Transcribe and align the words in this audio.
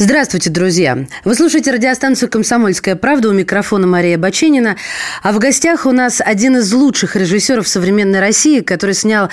Здравствуйте, 0.00 0.48
друзья! 0.48 1.06
Вы 1.24 1.34
слушаете 1.34 1.72
радиостанцию 1.72 2.30
«Комсомольская 2.30 2.94
правда» 2.94 3.30
у 3.30 3.32
микрофона 3.32 3.88
Мария 3.88 4.16
Баченина. 4.16 4.76
А 5.24 5.32
в 5.32 5.40
гостях 5.40 5.86
у 5.86 5.90
нас 5.90 6.22
один 6.24 6.56
из 6.58 6.72
лучших 6.72 7.16
режиссеров 7.16 7.66
современной 7.66 8.20
России, 8.20 8.60
который 8.60 8.94
снял 8.94 9.28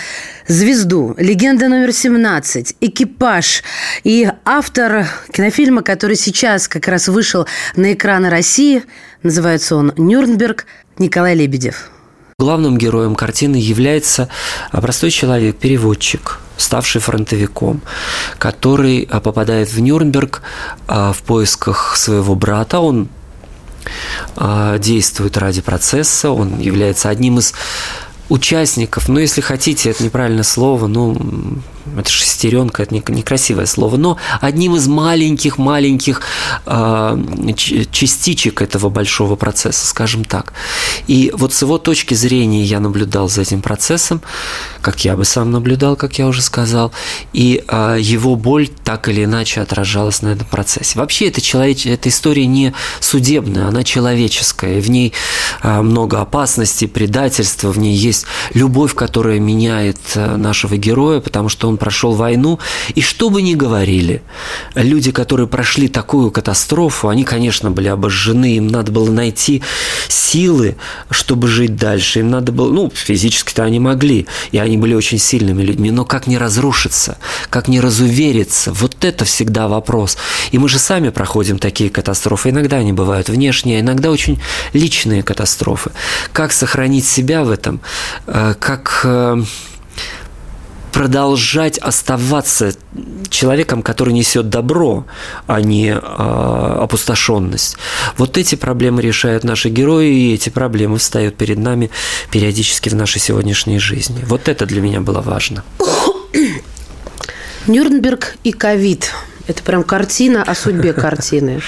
«Звезду», 0.48 1.14
«Легенда 1.20 1.68
номер 1.68 1.90
17», 1.90 2.78
«Экипаж» 2.82 3.64
и 4.04 4.28
автор 4.44 5.06
кинофильма, 5.32 5.84
который 5.84 6.16
сейчас 6.16 6.68
как 6.68 6.88
раз 6.88 7.10
вышел 7.10 7.46
на 7.76 7.94
экраны 7.94 8.32
России. 8.32 8.82
Называется 9.22 9.76
он 9.76 9.94
«Нюрнберг» 9.98 10.66
Николай 10.98 11.36
Лебедев. 11.36 11.92
Главным 12.38 12.78
героем 12.78 13.16
картины 13.16 13.56
является 13.56 14.28
простой 14.70 15.10
человек, 15.10 15.56
переводчик, 15.56 16.42
ставший 16.58 17.00
фронтовиком, 17.00 17.80
который 18.38 19.08
а, 19.10 19.22
попадает 19.22 19.72
в 19.72 19.80
Нюрнберг 19.80 20.42
а, 20.86 21.14
в 21.14 21.22
поисках 21.24 21.96
своего 21.96 22.36
брата. 22.36 22.82
Он 22.82 23.08
а, 24.36 24.78
действует 24.80 25.38
ради 25.38 25.62
процесса, 25.62 26.30
он 26.30 26.60
является 26.60 27.08
одним 27.08 27.40
из 27.40 27.54
участников, 28.28 29.08
ну, 29.08 29.18
если 29.18 29.40
хотите, 29.40 29.92
это 29.92 30.04
неправильное 30.04 30.44
слово, 30.44 30.88
ну, 30.88 31.18
это 31.98 32.10
шестеренка, 32.10 32.84
это 32.84 32.96
некрасивое 32.96 33.66
слово, 33.66 33.98
но 33.98 34.18
одним 34.42 34.76
из 34.76 34.88
маленьких-маленьких 34.88 36.22
э, 36.66 37.18
частичек 37.92 38.62
этого 38.62 38.90
большого 38.90 39.36
процесса, 39.36 39.86
скажем 39.86 40.26
так. 40.26 40.54
И 41.08 41.32
вот 41.36 41.54
с 41.54 41.62
его 41.62 41.78
точки 41.78 42.14
зрения 42.14 42.64
я 42.64 42.80
наблюдал 42.80 43.30
за 43.30 43.42
этим 43.42 43.62
процессом, 43.62 44.22
как 44.82 45.06
я 45.06 45.16
бы 45.16 45.26
сам 45.26 45.52
наблюдал, 45.52 45.96
как 45.96 46.18
я 46.20 46.28
уже 46.28 46.42
сказал, 46.42 46.92
и 47.34 47.64
э, 47.68 47.98
его 48.00 48.36
боль 48.36 48.68
так 48.68 49.08
или 49.08 49.24
иначе 49.24 49.62
отражалась 49.62 50.22
на 50.22 50.30
этом 50.30 50.48
процессе. 50.48 50.98
Вообще, 50.98 51.28
эта, 51.28 51.42
человеч... 51.42 51.86
эта 51.86 52.10
история 52.10 52.46
не 52.46 52.74
судебная, 53.00 53.68
она 53.68 53.84
человеческая, 53.84 54.82
в 54.82 54.90
ней 54.90 55.14
э, 55.62 55.82
много 55.82 56.20
опасностей, 56.20 56.88
предательства, 56.88 57.72
в 57.72 57.78
ней 57.78 57.96
есть 57.96 58.26
любовь, 58.54 58.94
которая 58.96 59.40
меняет 59.40 60.00
нашего 60.16 60.78
героя, 60.78 61.20
потому 61.20 61.50
что 61.50 61.68
он 61.68 61.75
прошел 61.78 62.14
войну. 62.14 62.60
И 62.94 63.02
что 63.02 63.30
бы 63.30 63.42
ни 63.42 63.56
говорили, 63.56 64.22
люди, 64.76 65.12
которые 65.12 65.48
прошли 65.48 65.88
такую 65.88 66.32
катастрофу, 66.32 67.10
они, 67.10 67.24
конечно, 67.24 67.72
были 67.72 67.88
обожжены, 67.88 68.56
им 68.58 68.68
надо 68.68 68.92
было 68.92 69.12
найти 69.12 69.64
силы, 70.08 70.76
чтобы 71.10 71.48
жить 71.48 71.76
дальше. 71.76 72.20
Им 72.20 72.30
надо 72.30 72.52
было, 72.52 72.72
ну, 72.72 72.92
физически-то 72.94 73.64
они 73.64 73.80
могли, 73.80 74.28
и 74.52 74.58
они 74.58 74.78
были 74.78 74.94
очень 74.94 75.20
сильными 75.20 75.64
людьми, 75.64 75.92
но 75.92 76.06
как 76.06 76.28
не 76.28 76.38
разрушиться, 76.38 77.18
как 77.50 77.68
не 77.68 77.80
разувериться, 77.80 78.72
вот 78.74 79.04
это 79.06 79.26
всегда 79.26 79.68
вопрос. 79.68 80.18
И 80.52 80.58
мы 80.58 80.70
же 80.70 80.80
сами 80.80 81.10
проходим 81.10 81.60
такие 81.60 81.90
катастрофы. 81.90 82.50
Иногда 82.50 82.78
они 82.78 82.94
бывают 82.94 83.30
внешние, 83.30 83.80
иногда 83.80 84.12
очень 84.12 84.40
личные 84.74 85.24
катастрофы. 85.24 85.92
Как 86.34 86.52
сохранить 86.52 87.06
себя 87.06 87.44
в 87.44 87.52
этом, 87.52 87.80
э, 88.28 88.56
как 88.60 89.02
э, 89.04 89.44
продолжать 90.96 91.78
оставаться 91.78 92.74
человеком, 93.28 93.84
который 93.84 94.14
несет 94.14 94.50
добро, 94.50 95.06
а 95.46 95.60
не 95.60 95.90
э, 95.90 95.98
опустошенность. 95.98 97.76
Вот 98.18 98.38
эти 98.38 98.56
проблемы 98.56 99.02
решают 99.02 99.44
наши 99.44 99.68
герои, 99.68 100.08
и 100.08 100.34
эти 100.34 100.48
проблемы 100.48 100.98
встают 100.98 101.36
перед 101.36 101.58
нами 101.58 101.92
периодически 102.32 102.88
в 102.88 102.96
нашей 102.96 103.20
сегодняшней 103.20 103.78
жизни. 103.78 104.24
Вот 104.26 104.48
это 104.48 104.66
для 104.66 104.80
меня 104.80 105.02
было 105.02 105.20
важно. 105.20 105.66
Нюрнберг 107.68 108.38
и 108.46 108.54
ковид. 108.54 109.12
Это 109.48 109.62
прям 109.64 109.84
картина 109.84 110.44
о 110.44 110.56
судьбе 110.56 110.94
картины. 110.94 111.60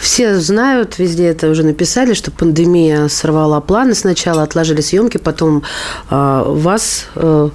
Все 0.00 0.40
знают, 0.40 0.98
везде 0.98 1.26
это 1.26 1.50
уже 1.50 1.64
написали, 1.64 2.14
что 2.14 2.30
пандемия 2.30 3.08
сорвала 3.08 3.60
планы. 3.60 3.94
Сначала 3.94 4.42
отложили 4.42 4.80
съемки, 4.80 5.18
потом 5.18 5.64
э, 6.10 6.42
вас 6.46 7.06
э, 7.14 7.50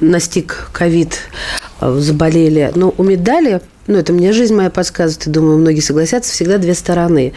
настиг 0.00 0.68
ковид, 0.72 1.18
э, 1.80 1.98
заболели. 2.00 2.72
Но 2.74 2.94
у 2.96 3.02
медали, 3.02 3.60
ну, 3.86 3.96
это 3.96 4.12
мне 4.12 4.32
жизнь 4.32 4.54
моя 4.54 4.70
подсказывает, 4.70 5.26
и 5.26 5.30
думаю, 5.30 5.58
многие 5.58 5.80
согласятся, 5.80 6.32
всегда 6.32 6.58
две 6.58 6.74
стороны. 6.74 7.32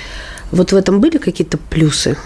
Вот 0.51 0.71
в 0.71 0.75
этом 0.75 0.99
были 0.99 1.17
какие-то 1.17 1.57
плюсы? 1.57 2.17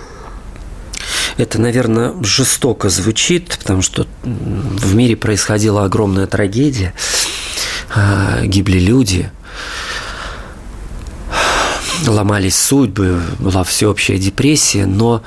Это, 1.38 1.60
наверное, 1.60 2.14
жестоко 2.22 2.90
звучит, 2.90 3.58
потому 3.60 3.82
что 3.82 4.08
в 4.24 4.96
мире 4.96 5.16
происходила 5.16 5.84
огромная 5.84 6.28
трагедия, 6.28 6.94
а, 7.94 8.42
гибли 8.44 8.80
люди, 8.80 9.30
ломались 12.08 12.56
судьбы, 12.56 13.22
была 13.40 13.64
всеобщая 13.64 14.18
депрессия, 14.18 14.86
но 14.86 15.24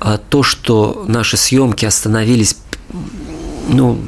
а, 0.00 0.18
то, 0.18 0.42
что 0.42 1.04
наши 1.06 1.36
съемки 1.36 1.84
остановились 1.84 2.56
ну, 3.68 3.98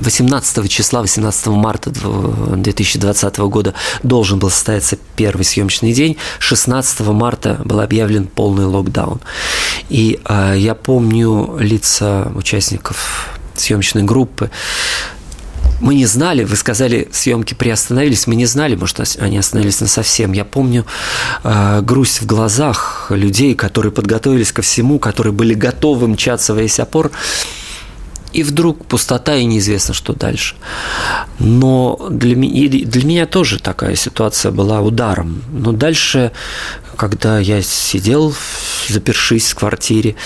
18 0.00 0.70
числа, 0.70 1.02
18 1.02 1.46
марта 1.48 1.90
2020 1.90 3.38
года 3.38 3.74
должен 4.02 4.38
был 4.38 4.50
состояться 4.50 4.98
первый 5.16 5.42
съемочный 5.42 5.92
день. 5.92 6.16
16 6.38 7.00
марта 7.00 7.60
был 7.64 7.80
объявлен 7.80 8.26
полный 8.26 8.66
локдаун. 8.66 9.20
И 9.88 10.20
э, 10.24 10.54
я 10.58 10.74
помню 10.74 11.56
лица 11.58 12.30
участников 12.34 13.28
съемочной 13.56 14.02
группы, 14.02 14.50
мы 15.80 15.94
не 15.96 16.06
знали, 16.06 16.44
вы 16.44 16.56
сказали, 16.56 17.08
съемки 17.12 17.54
приостановились, 17.54 18.26
мы 18.26 18.36
не 18.36 18.46
знали, 18.46 18.74
может, 18.74 19.00
они 19.18 19.38
остановились 19.38 19.80
на 19.80 19.86
совсем. 19.86 20.32
Я 20.32 20.44
помню 20.44 20.86
э, 21.42 21.80
грусть 21.82 22.22
в 22.22 22.26
глазах 22.26 23.08
людей, 23.10 23.54
которые 23.54 23.92
подготовились 23.92 24.52
ко 24.52 24.62
всему, 24.62 24.98
которые 24.98 25.32
были 25.32 25.54
готовы 25.54 26.08
мчаться 26.08 26.54
во 26.54 26.62
весь 26.62 26.78
опор 26.80 27.10
и 28.34 28.42
вдруг 28.42 28.84
пустота, 28.86 29.36
и 29.36 29.44
неизвестно, 29.44 29.94
что 29.94 30.12
дальше. 30.12 30.56
Но 31.38 32.08
для, 32.10 32.34
для 32.34 33.04
меня 33.04 33.26
тоже 33.26 33.60
такая 33.60 33.94
ситуация 33.94 34.50
была 34.50 34.80
ударом. 34.80 35.42
Но 35.52 35.70
дальше, 35.72 36.32
когда 36.96 37.38
я 37.38 37.62
сидел, 37.62 38.34
запершись 38.88 39.52
в 39.52 39.54
квартире, 39.54 40.16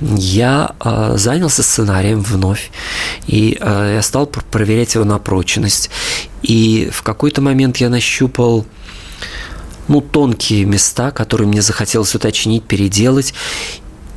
я 0.00 0.74
э, 0.82 1.12
занялся 1.16 1.62
сценарием 1.62 2.22
вновь, 2.22 2.70
и 3.26 3.58
э, 3.60 3.92
я 3.96 4.02
стал 4.02 4.26
проверять 4.26 4.94
его 4.94 5.04
на 5.04 5.18
прочность. 5.18 5.90
И 6.42 6.88
в 6.90 7.02
какой-то 7.02 7.42
момент 7.42 7.76
я 7.76 7.90
нащупал 7.90 8.64
ну, 9.88 10.00
тонкие 10.00 10.64
места, 10.64 11.10
которые 11.10 11.48
мне 11.48 11.60
захотелось 11.60 12.14
уточнить, 12.14 12.64
переделать. 12.64 13.34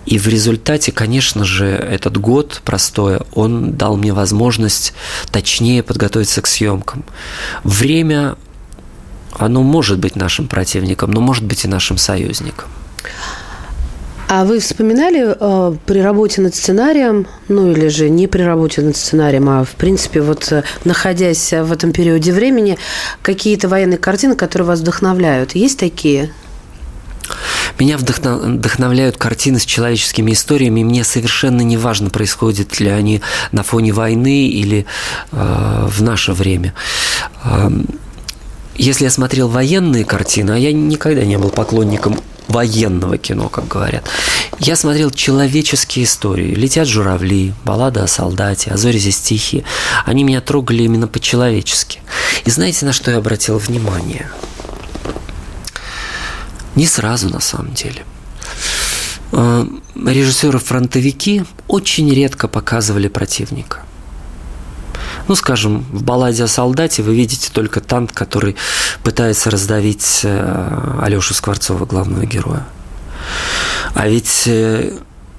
И 0.06 0.18
в 0.18 0.28
результате, 0.28 0.92
конечно 0.92 1.46
же, 1.46 1.68
этот 1.68 2.18
год 2.18 2.62
простой, 2.66 3.20
он 3.34 3.74
дал 3.74 3.96
мне 3.96 4.14
возможность 4.14 4.94
точнее 5.32 5.82
подготовиться 5.82 6.42
к 6.42 6.48
съемкам. 6.48 7.04
Время, 7.64 8.36
оно 9.32 9.64
может 9.64 10.00
быть 10.00 10.16
нашим 10.16 10.48
противником, 10.48 11.12
но 11.12 11.22
может 11.22 11.46
быть 11.46 11.64
и 11.64 11.68
нашим 11.68 11.98
союзником. 11.98 12.70
А 14.36 14.46
вы 14.46 14.60
вспоминали 14.60 15.36
э, 15.40 15.76
при 15.86 16.00
работе 16.00 16.42
над 16.42 16.56
сценарием, 16.56 17.28
ну 17.50 17.72
или 17.72 17.88
же 17.88 18.10
не 18.10 18.28
при 18.28 18.42
работе 18.42 18.82
над 18.82 18.98
сценарием, 18.98 19.48
а 19.48 19.64
в 19.64 19.72
принципе 19.72 20.22
вот 20.22 20.52
э, 20.52 20.64
находясь 20.86 21.52
в 21.52 21.72
этом 21.72 21.92
периоде 21.92 22.32
времени, 22.32 22.78
какие-то 23.22 23.68
военные 23.68 24.00
картины, 24.00 24.36
которые 24.36 24.68
вас 24.68 24.80
вдохновляют? 24.80 25.54
Есть 25.54 25.78
такие? 25.78 26.32
Меня 27.80 27.98
вдохновляют 27.98 29.18
картины 29.18 29.60
с 29.60 29.66
человеческими 29.66 30.34
историями, 30.34 30.84
мне 30.84 31.04
совершенно 31.04 31.62
не 31.62 31.78
важно, 31.78 32.10
происходят 32.10 32.80
ли 32.80 32.90
они 32.90 33.22
на 33.52 33.64
фоне 33.64 33.94
войны 33.94 34.48
или 34.48 34.86
э, 35.32 35.88
в 35.90 36.02
наше 36.02 36.34
время. 36.34 36.74
Э, 37.44 37.70
если 38.76 39.06
я 39.06 39.12
смотрел 39.12 39.48
военные 39.48 40.06
картины, 40.06 40.52
а 40.52 40.58
я 40.58 40.72
никогда 40.72 41.24
не 41.24 41.38
был 41.38 41.50
поклонником 41.50 42.20
военного 42.48 43.18
кино, 43.18 43.50
как 43.50 43.68
говорят. 43.68 44.04
Я 44.60 44.76
смотрел 44.76 45.10
человеческие 45.12 46.06
истории. 46.06 46.54
«Летят 46.54 46.88
журавли», 46.88 47.54
«Баллада 47.64 48.04
о 48.04 48.08
солдате», 48.08 48.72
«А 48.72 48.78
зори 48.78 49.00
здесь 49.00 49.20
тихие». 49.20 49.64
Они 50.06 50.24
меня 50.24 50.42
трогали 50.42 50.84
именно 50.84 51.08
по-человечески. 51.08 52.02
И 52.46 52.50
знаете, 52.50 52.86
на 52.86 52.94
что 52.94 53.12
я 53.12 53.18
обратил 53.18 53.58
внимание– 53.58 54.30
Не 56.76 56.86
сразу, 56.86 57.30
на 57.30 57.40
самом 57.40 57.74
деле. 57.74 58.04
Э, 59.32 59.66
Режиссеры-фронтовики 59.96 61.44
очень 61.68 62.14
редко 62.14 62.48
показывали 62.48 63.08
противника. 63.08 63.80
Ну, 65.28 65.36
скажем, 65.36 65.86
в 65.92 66.04
балладе 66.04 66.44
о 66.44 66.48
солдате 66.48 67.02
вы 67.04 67.16
видите 67.16 67.50
только 67.52 67.80
танк, 67.80 68.12
который 68.14 68.56
пытается 69.04 69.50
раздавить 69.50 70.22
э, 70.24 71.00
Алешу 71.02 71.34
Скворцова, 71.34 71.86
главного 71.86 72.26
героя. 72.26 72.66
А 73.94 74.08
ведь 74.08 74.44
э, 74.48 74.98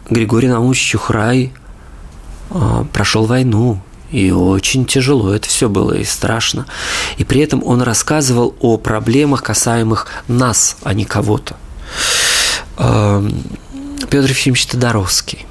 Григорий 0.08 0.48
Наумович 0.48 0.80
Чухрай 0.80 1.52
прошел 2.92 3.24
войну, 3.26 3.80
и 4.10 4.30
очень 4.30 4.84
тяжело 4.84 5.32
это 5.32 5.48
все 5.48 5.68
было 5.68 5.92
и 5.92 6.04
страшно. 6.04 6.66
И 7.18 7.24
при 7.24 7.40
этом 7.40 7.62
он 7.64 7.82
рассказывал 7.82 8.54
о 8.60 8.76
проблемах, 8.76 9.42
касаемых 9.42 10.06
нас, 10.28 10.76
а 10.82 10.94
не 10.94 11.04
кого-то. 11.04 11.56
Эм, 12.78 13.42
Петр 14.10 14.30
Ефимович 14.30 14.66
Тодоровский. 14.66 15.46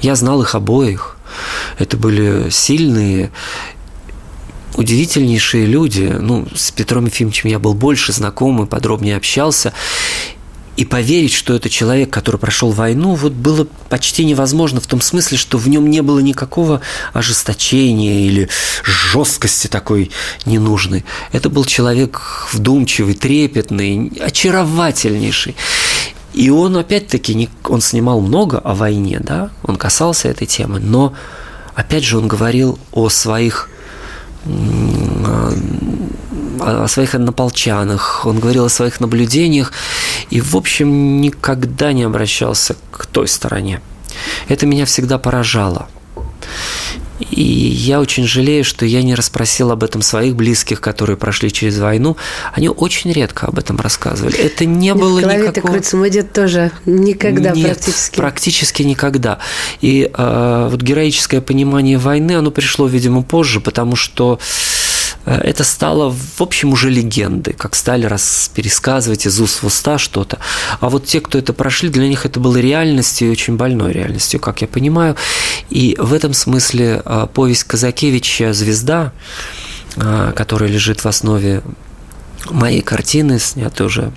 Я 0.00 0.16
знал 0.16 0.42
их 0.42 0.54
обоих. 0.54 1.16
Это 1.78 1.96
были 1.96 2.50
сильные, 2.50 3.30
удивительнейшие 4.76 5.66
люди. 5.66 6.14
Ну, 6.18 6.46
с 6.54 6.70
Петром 6.70 7.06
Ефимовичем 7.06 7.50
я 7.50 7.58
был 7.58 7.74
больше 7.74 8.12
знаком 8.12 8.62
и 8.62 8.66
подробнее 8.66 9.16
общался. 9.16 9.72
И 10.76 10.86
поверить, 10.86 11.34
что 11.34 11.54
это 11.54 11.68
человек, 11.68 12.08
который 12.08 12.38
прошел 12.38 12.70
войну, 12.70 13.14
вот 13.14 13.32
было 13.32 13.66
почти 13.90 14.24
невозможно 14.24 14.80
в 14.80 14.86
том 14.86 15.02
смысле, 15.02 15.36
что 15.36 15.58
в 15.58 15.68
нем 15.68 15.90
не 15.90 16.00
было 16.00 16.18
никакого 16.20 16.80
ожесточения 17.12 18.26
или 18.26 18.48
жесткости 18.82 19.66
такой 19.66 20.10
ненужной. 20.46 21.04
Это 21.32 21.50
был 21.50 21.66
человек 21.66 22.48
вдумчивый, 22.52 23.14
трепетный, 23.14 24.12
очаровательнейший. 24.18 25.56
И 26.32 26.48
он, 26.48 26.78
опять-таки, 26.78 27.50
он 27.64 27.82
снимал 27.82 28.22
много 28.22 28.58
о 28.58 28.74
войне, 28.74 29.20
да, 29.20 29.50
он 29.62 29.76
касался 29.76 30.28
этой 30.28 30.46
темы, 30.46 30.80
но, 30.80 31.12
опять 31.74 32.04
же, 32.04 32.16
он 32.16 32.26
говорил 32.26 32.78
о 32.92 33.10
своих 33.10 33.68
о 36.60 36.86
своих 36.88 37.14
однополчанах, 37.14 38.26
он 38.26 38.38
говорил 38.38 38.64
о 38.64 38.68
своих 38.68 39.00
наблюдениях 39.00 39.72
и, 40.30 40.40
в 40.40 40.56
общем, 40.56 41.20
никогда 41.20 41.92
не 41.92 42.02
обращался 42.02 42.76
к 42.90 43.06
той 43.06 43.28
стороне. 43.28 43.80
Это 44.48 44.66
меня 44.66 44.84
всегда 44.84 45.18
поражало. 45.18 45.88
И 47.30 47.42
я 47.42 48.00
очень 48.00 48.26
жалею, 48.26 48.64
что 48.64 48.84
я 48.84 49.02
не 49.02 49.14
расспросил 49.14 49.70
об 49.70 49.84
этом 49.84 50.02
своих 50.02 50.34
близких, 50.34 50.80
которые 50.80 51.16
прошли 51.16 51.52
через 51.52 51.78
войну. 51.78 52.16
Они 52.52 52.68
очень 52.68 53.12
редко 53.12 53.46
об 53.46 53.58
этом 53.58 53.76
рассказывали. 53.76 54.36
Это 54.36 54.64
не 54.64 54.92
было 54.94 55.18
в 55.18 55.22
голове 55.22 55.48
никакого... 55.48 55.72
крутится. 55.72 55.96
Мой 55.96 56.10
дед 56.10 56.32
тоже 56.32 56.72
никогда 56.84 57.50
Нет, 57.50 57.76
практически. 57.76 58.16
практически 58.16 58.82
никогда. 58.82 59.38
И 59.80 60.10
э, 60.12 60.68
вот 60.70 60.82
героическое 60.82 61.40
понимание 61.40 61.98
войны, 61.98 62.32
оно 62.32 62.50
пришло, 62.50 62.86
видимо, 62.86 63.22
позже, 63.22 63.60
потому 63.60 63.94
что 63.94 64.38
Э, 64.38 64.81
это 65.24 65.64
стало, 65.64 66.10
в 66.10 66.40
общем, 66.40 66.72
уже 66.72 66.90
легендой, 66.90 67.54
как 67.54 67.74
стали 67.74 68.06
раз 68.06 68.50
пересказывать 68.54 69.26
из 69.26 69.40
уст 69.40 69.62
в 69.62 69.66
уста 69.66 69.98
что-то. 69.98 70.38
А 70.80 70.88
вот 70.88 71.06
те, 71.06 71.20
кто 71.20 71.38
это 71.38 71.52
прошли, 71.52 71.88
для 71.88 72.08
них 72.08 72.26
это 72.26 72.40
было 72.40 72.56
реальностью, 72.56 73.28
и 73.28 73.30
очень 73.30 73.56
больной 73.56 73.92
реальностью, 73.92 74.40
как 74.40 74.62
я 74.62 74.68
понимаю. 74.68 75.16
И 75.70 75.96
в 75.98 76.12
этом 76.12 76.34
смысле 76.34 77.02
э, 77.04 77.26
повесть 77.32 77.64
Казакевича 77.64 78.52
«Звезда», 78.52 79.12
э, 79.96 80.32
которая 80.34 80.70
лежит 80.70 81.04
в 81.04 81.06
основе 81.06 81.62
моей 82.50 82.82
картины, 82.82 83.38
снятая 83.38 83.86
уже 83.86 84.12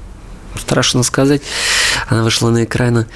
страшно 0.57 1.03
сказать, 1.03 1.41
она 2.07 2.23
вышла 2.23 2.49
на 2.49 2.63
экраны 2.63 3.07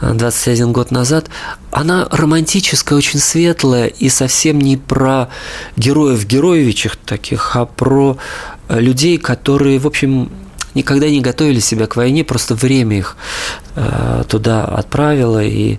21 0.00 0.72
год 0.72 0.90
назад, 0.90 1.26
она 1.70 2.06
романтическая, 2.10 2.96
очень 2.96 3.18
светлая 3.18 3.86
и 3.86 4.08
совсем 4.08 4.60
не 4.60 4.76
про 4.76 5.28
героев 5.76 6.24
героевичах 6.26 6.96
таких, 6.96 7.56
а 7.56 7.66
про 7.66 8.18
людей, 8.68 9.18
которые, 9.18 9.78
в 9.78 9.86
общем, 9.86 10.30
никогда 10.74 11.08
не 11.08 11.20
готовили 11.20 11.60
себя 11.60 11.86
к 11.86 11.96
войне, 11.96 12.24
просто 12.24 12.54
время 12.54 12.98
их 12.98 13.16
э, 13.76 14.24
туда 14.28 14.64
отправило, 14.64 15.42
и 15.42 15.78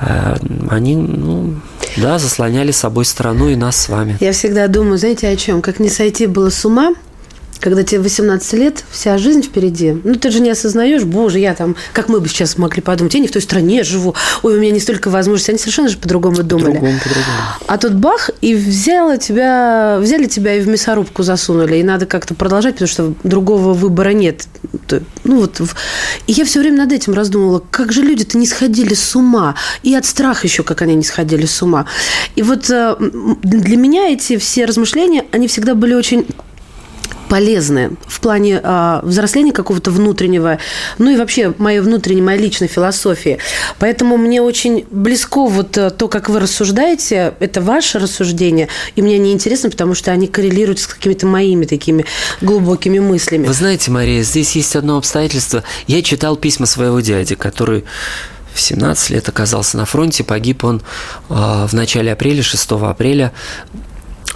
э, 0.00 0.36
они, 0.70 0.96
ну, 0.96 1.54
да, 1.96 2.18
заслоняли 2.18 2.70
собой 2.70 3.04
страну 3.04 3.48
и 3.48 3.56
нас 3.56 3.76
с 3.76 3.88
вами. 3.88 4.16
Я 4.20 4.32
всегда 4.32 4.68
думаю, 4.68 4.98
знаете, 4.98 5.28
о 5.28 5.36
чем? 5.36 5.62
Как 5.62 5.78
не 5.78 5.90
сойти 5.90 6.26
было 6.26 6.50
с 6.50 6.64
ума, 6.64 6.94
когда 7.60 7.82
тебе 7.82 8.00
18 8.00 8.52
лет, 8.54 8.84
вся 8.90 9.18
жизнь 9.18 9.42
впереди, 9.42 9.96
ну, 10.04 10.14
ты 10.14 10.30
же 10.30 10.40
не 10.40 10.50
осознаешь, 10.50 11.04
боже, 11.04 11.38
я 11.38 11.54
там, 11.54 11.76
как 11.92 12.08
мы 12.08 12.20
бы 12.20 12.28
сейчас 12.28 12.58
могли 12.58 12.82
подумать, 12.82 13.14
я 13.14 13.20
не 13.20 13.28
в 13.28 13.32
той 13.32 13.42
стране 13.42 13.84
живу, 13.84 14.14
ой, 14.42 14.56
у 14.56 14.60
меня 14.60 14.72
не 14.72 14.80
столько 14.80 15.08
возможностей, 15.10 15.52
они 15.52 15.58
совершенно 15.58 15.88
же 15.88 15.96
по-другому 15.96 16.42
думали. 16.42 16.66
По-другому, 16.66 16.98
по-другому. 16.98 17.38
А 17.66 17.78
тут 17.78 17.94
бах, 17.94 18.30
и 18.40 18.54
взяла 18.54 19.16
тебя, 19.16 19.98
взяли 20.00 20.26
тебя 20.26 20.54
и 20.56 20.60
в 20.60 20.68
мясорубку 20.68 21.22
засунули, 21.22 21.76
и 21.76 21.82
надо 21.82 22.06
как-то 22.06 22.34
продолжать, 22.34 22.74
потому 22.74 22.88
что 22.88 23.14
другого 23.22 23.72
выбора 23.72 24.10
нет. 24.10 24.46
Ну, 25.24 25.40
вот, 25.40 25.60
и 26.26 26.32
я 26.32 26.44
все 26.44 26.60
время 26.60 26.78
над 26.78 26.92
этим 26.92 27.14
раздумывала, 27.14 27.62
как 27.70 27.92
же 27.92 28.02
люди-то 28.02 28.36
не 28.38 28.46
сходили 28.46 28.94
с 28.94 29.16
ума, 29.16 29.54
и 29.82 29.94
от 29.94 30.04
страха 30.04 30.46
еще, 30.46 30.62
как 30.62 30.82
они 30.82 30.94
не 30.94 31.04
сходили 31.04 31.46
с 31.46 31.62
ума. 31.62 31.86
И 32.36 32.42
вот 32.42 32.68
э, 32.70 32.96
для 33.42 33.76
меня 33.76 34.08
эти 34.08 34.36
все 34.36 34.64
размышления, 34.64 35.24
они 35.32 35.48
всегда 35.48 35.74
были 35.74 35.94
очень 35.94 36.26
полезное 37.28 37.92
в 38.06 38.20
плане 38.20 38.60
э, 38.62 39.00
взросления 39.02 39.52
какого-то 39.52 39.90
внутреннего, 39.90 40.58
ну 40.98 41.10
и 41.10 41.16
вообще 41.16 41.54
моей 41.58 41.80
внутренней, 41.80 42.22
моей 42.22 42.40
личной 42.40 42.68
философии. 42.68 43.38
Поэтому 43.78 44.16
мне 44.16 44.42
очень 44.42 44.86
близко 44.90 45.46
вот 45.46 45.76
э, 45.76 45.90
то, 45.90 46.08
как 46.08 46.28
вы 46.28 46.40
рассуждаете, 46.40 47.34
это 47.40 47.60
ваше 47.60 47.98
рассуждение, 47.98 48.68
и 48.96 49.02
мне 49.02 49.16
они 49.16 49.32
интересны, 49.32 49.70
потому 49.70 49.94
что 49.94 50.10
они 50.10 50.26
коррелируют 50.26 50.80
с 50.80 50.86
какими-то 50.86 51.26
моими 51.26 51.64
такими 51.64 52.04
глубокими 52.40 52.98
мыслями. 52.98 53.46
Вы 53.46 53.52
знаете, 53.54 53.90
Мария, 53.90 54.22
здесь 54.22 54.56
есть 54.56 54.76
одно 54.76 54.98
обстоятельство. 54.98 55.62
Я 55.86 56.02
читал 56.02 56.36
письма 56.36 56.66
своего 56.66 57.00
дяди, 57.00 57.34
который 57.34 57.84
в 58.54 58.60
17 58.60 59.10
лет 59.10 59.28
оказался 59.28 59.76
на 59.76 59.84
фронте, 59.84 60.22
погиб 60.22 60.64
он 60.64 60.80
э, 61.28 61.66
в 61.68 61.72
начале 61.72 62.12
апреля, 62.12 62.42
6 62.42 62.72
апреля 62.72 63.32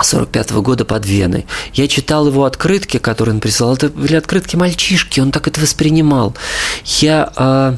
45 0.05 0.50
-го 0.50 0.62
года 0.62 0.85
под 0.85 1.06
Веной. 1.06 1.47
Я 1.75 1.89
читал 1.89 2.27
его 2.27 2.45
открытки, 2.45 2.99
которые 2.99 3.35
он 3.35 3.41
присылал. 3.41 3.75
Это 3.75 3.89
были 3.89 4.17
открытки 4.17 4.56
мальчишки, 4.56 5.21
он 5.21 5.31
так 5.31 5.49
это 5.49 5.61
воспринимал. 5.61 6.35
Я 6.85 7.33
э, 7.37 7.76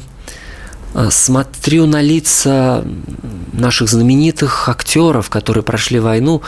смотрю 1.09 1.85
на 1.85 2.01
лица 2.01 2.83
наших 3.53 3.89
знаменитых 3.89 4.69
актеров, 4.69 5.29
которые 5.29 5.63
прошли 5.63 5.99
войну, 5.99 6.41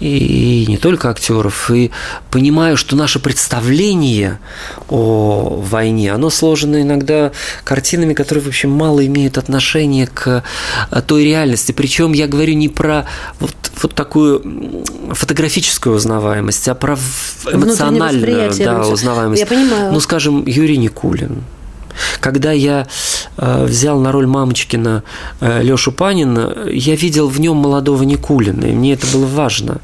и 0.00 0.64
не 0.68 0.76
только 0.76 1.10
актеров, 1.10 1.70
и 1.70 1.90
понимаю, 2.30 2.76
что 2.76 2.96
наше 2.96 3.18
представление 3.18 4.38
о 4.88 5.60
войне, 5.60 6.12
оно 6.12 6.30
сложено 6.30 6.82
иногда 6.82 7.32
картинами, 7.64 8.14
которые, 8.14 8.42
в 8.44 8.48
общем, 8.48 8.70
мало 8.70 9.04
имеют 9.06 9.38
отношения 9.38 10.06
к 10.06 10.44
э, 10.90 11.02
той 11.02 11.24
реальности. 11.24 11.72
Причем 11.72 12.12
я 12.12 12.26
говорю 12.26 12.54
не 12.54 12.68
про 12.68 13.06
вот, 13.40 13.54
вот 13.82 13.94
такую 13.94 14.84
фотографическую 15.10 15.96
узнаваемость, 15.96 16.68
а 16.68 16.74
про 16.74 16.96
эмоциональную 17.50 18.52
да, 18.58 18.86
узнаваемость. 18.86 19.40
Я 19.40 19.46
понимаю. 19.46 19.92
Ну, 19.92 20.00
скажем, 20.00 20.46
Юрий 20.46 20.78
Никулин– 20.78 21.42
когда 22.20 22.52
я 22.52 22.86
э, 23.36 23.64
взял 23.64 24.00
на 24.00 24.12
роль 24.12 24.26
Мамочкина 24.26 25.02
э, 25.40 25.62
Лешу 25.62 25.92
Панина, 25.92 26.54
я 26.70 26.96
видел 26.96 27.28
в 27.28 27.40
нем 27.40 27.56
молодого 27.56 28.02
Никулина, 28.02 28.66
и 28.66 28.72
мне 28.72 28.94
это 28.94 29.06
было 29.12 29.26
важно. 29.26 29.80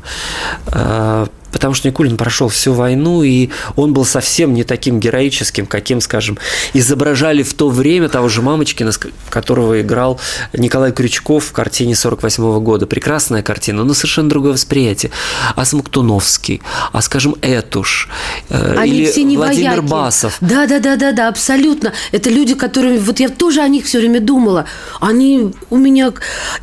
Э, 0.67 1.27
потому 1.55 1.73
что 1.73 1.87
Никулин 1.87 2.17
прошел 2.17 2.49
всю 2.49 2.73
войну, 2.73 3.23
и 3.23 3.49
он 3.77 3.93
был 3.93 4.05
совсем 4.05 4.55
не 4.55 4.65
таким 4.65 4.99
героическим, 4.99 5.67
каким, 5.67 6.01
скажем, 6.01 6.37
изображали 6.73 7.45
в 7.45 7.55
то 7.55 7.69
время 7.69 8.09
того 8.09 8.29
же 8.29 8.43
Мамочкина, 8.43 8.91
которого 9.31 9.81
играл 9.81 10.21
Николай 10.53 10.91
Крючков 10.91 11.45
в 11.45 11.53
картине 11.53 11.95
48 11.95 12.61
года. 12.61 12.87
Прекрасная 12.87 13.45
картина, 13.45 13.85
но 13.85 13.95
совершенно 13.95 14.29
другое 14.29 14.55
восприятие. 14.55 15.13
А 15.55 15.65
Смоктуновский, 15.65 16.61
а, 16.93 17.01
скажем, 17.01 17.37
Этуш, 17.41 18.09
э, 18.49 18.75
Они 18.77 19.03
или 19.05 19.37
Владимир 19.37 19.81
вояки. 19.81 19.91
Басов. 19.91 20.37
Да, 20.41 20.67
да, 20.67 20.81
да, 20.81 20.97
да, 20.97 21.13
да, 21.13 21.29
абсолютно. 21.29 21.93
Это 22.11 22.31
люди, 22.31 22.55
которые... 22.55 22.99
Вот 22.99 23.21
я 23.21 23.29
тоже 23.29 23.61
о 23.61 23.69
них 23.69 23.85
все 23.85 23.99
время 23.99 24.19
думала. 24.21 24.67
Они 25.01 25.53
у 25.71 25.77
меня... 25.77 26.13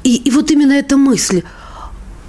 И, 0.04 0.18
и 0.18 0.32
вот 0.32 0.52
именно 0.52 0.74
эта 0.74 0.98
мысль. 0.98 1.44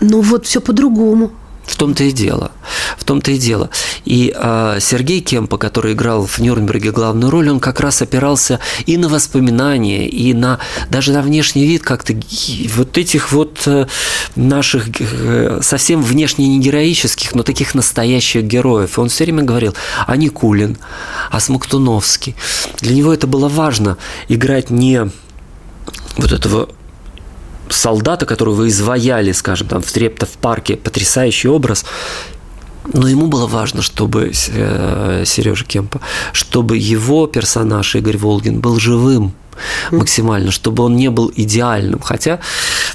Ну 0.01 0.21
вот 0.21 0.47
все 0.47 0.61
по-другому. 0.61 1.33
В 1.65 1.77
том-то 1.77 2.05
и 2.05 2.13
дело. 2.13 2.51
В 2.99 3.05
том-то 3.05 3.31
и 3.31 3.39
дело. 3.39 3.71
И 4.05 4.35
э, 4.35 4.79
Сергей 4.81 5.21
Кемпа, 5.21 5.59
который 5.59 5.93
играл 5.93 6.27
в 6.27 6.39
Нюрнберге 6.39 6.91
главную 6.91 7.31
роль, 7.31 7.51
он 7.51 7.61
как 7.61 7.81
раз 7.81 8.03
опирался 8.03 8.59
и 8.87 8.97
на 8.97 9.09
воспоминания, 9.09 10.09
и 10.09 10.35
на 10.35 10.59
даже 10.91 11.13
на 11.13 11.23
внешний 11.23 11.67
вид 11.67 11.83
как-то 11.83 12.15
вот 12.75 12.99
этих 12.99 13.33
вот 13.33 13.63
э, 13.67 13.87
наших 14.35 14.89
э, 15.01 15.61
совсем 15.63 16.03
внешне 16.03 16.49
не 16.49 16.59
героических, 16.59 17.35
но 17.35 17.43
таких 17.43 17.75
настоящих 17.75 18.43
героев. 18.43 18.99
И 18.99 19.01
он 19.01 19.09
все 19.09 19.25
время 19.25 19.45
говорил 19.45 19.75
о 20.07 20.17
Никулин, 20.17 20.79
о 21.31 21.39
Смоктуновский, 21.39 22.35
Для 22.81 22.95
него 22.95 23.15
это 23.15 23.27
было 23.27 23.49
важно 23.49 23.99
играть 24.29 24.71
не 24.71 25.09
вот 26.17 26.33
этого 26.33 26.69
солдата, 27.73 28.27
которого 28.27 28.55
вы 28.55 28.69
изваяли, 28.69 29.33
скажем, 29.33 29.69
там 29.69 29.83
в 29.83 29.93
Трептов 29.93 30.31
парке, 30.31 30.77
потрясающий 30.77 31.49
образ, 31.49 31.85
но 32.93 33.09
ему 33.09 33.27
было 33.27 33.47
важно, 33.47 33.83
чтобы 33.83 34.33
э, 34.33 35.23
Сережа 35.25 35.65
Кемпа, 35.65 36.01
чтобы 36.33 36.77
его 36.77 37.27
персонаж 37.27 37.95
Игорь 37.95 38.17
Волгин 38.17 38.61
был 38.61 38.79
живым 38.79 39.35
максимально, 39.91 40.51
чтобы 40.51 40.83
он 40.83 40.97
не 40.97 41.11
был 41.11 41.33
идеальным. 41.35 42.01
Хотя, 42.01 42.41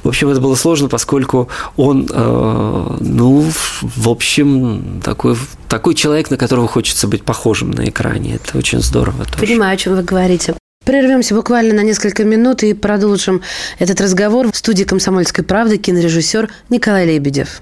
в 0.04 0.08
общем, 0.08 0.30
это 0.30 0.42
было 0.42 0.56
сложно, 0.56 0.90
поскольку 0.90 1.50
он, 1.76 2.08
э, 2.10 2.98
ну, 3.00 3.52
в 3.82 4.10
общем, 4.10 5.02
такой, 5.04 5.38
такой 5.70 5.96
человек, 5.96 6.32
на 6.32 6.38
которого 6.38 6.68
хочется 6.68 7.08
быть 7.08 7.24
похожим 7.24 7.72
на 7.72 7.88
экране. 7.88 8.36
Это 8.36 8.58
очень 8.58 8.82
здорово. 8.82 9.26
Тоже. 9.26 9.38
Понимаю, 9.40 9.74
о 9.74 9.78
чем 9.78 9.96
вы 9.96 10.04
говорите. 10.04 10.56
Прервемся 10.88 11.36
буквально 11.36 11.74
на 11.74 11.82
несколько 11.82 12.24
минут 12.24 12.64
и 12.64 12.74
продолжим 12.74 13.42
этот 13.78 14.00
разговор 14.00 14.50
в 14.50 14.56
студии 14.56 14.86
«Комсомольской 14.86 15.44
правды» 15.44 15.78
кинорежиссер 15.78 16.50
Николай 16.70 17.06
Лебедев. 17.06 17.62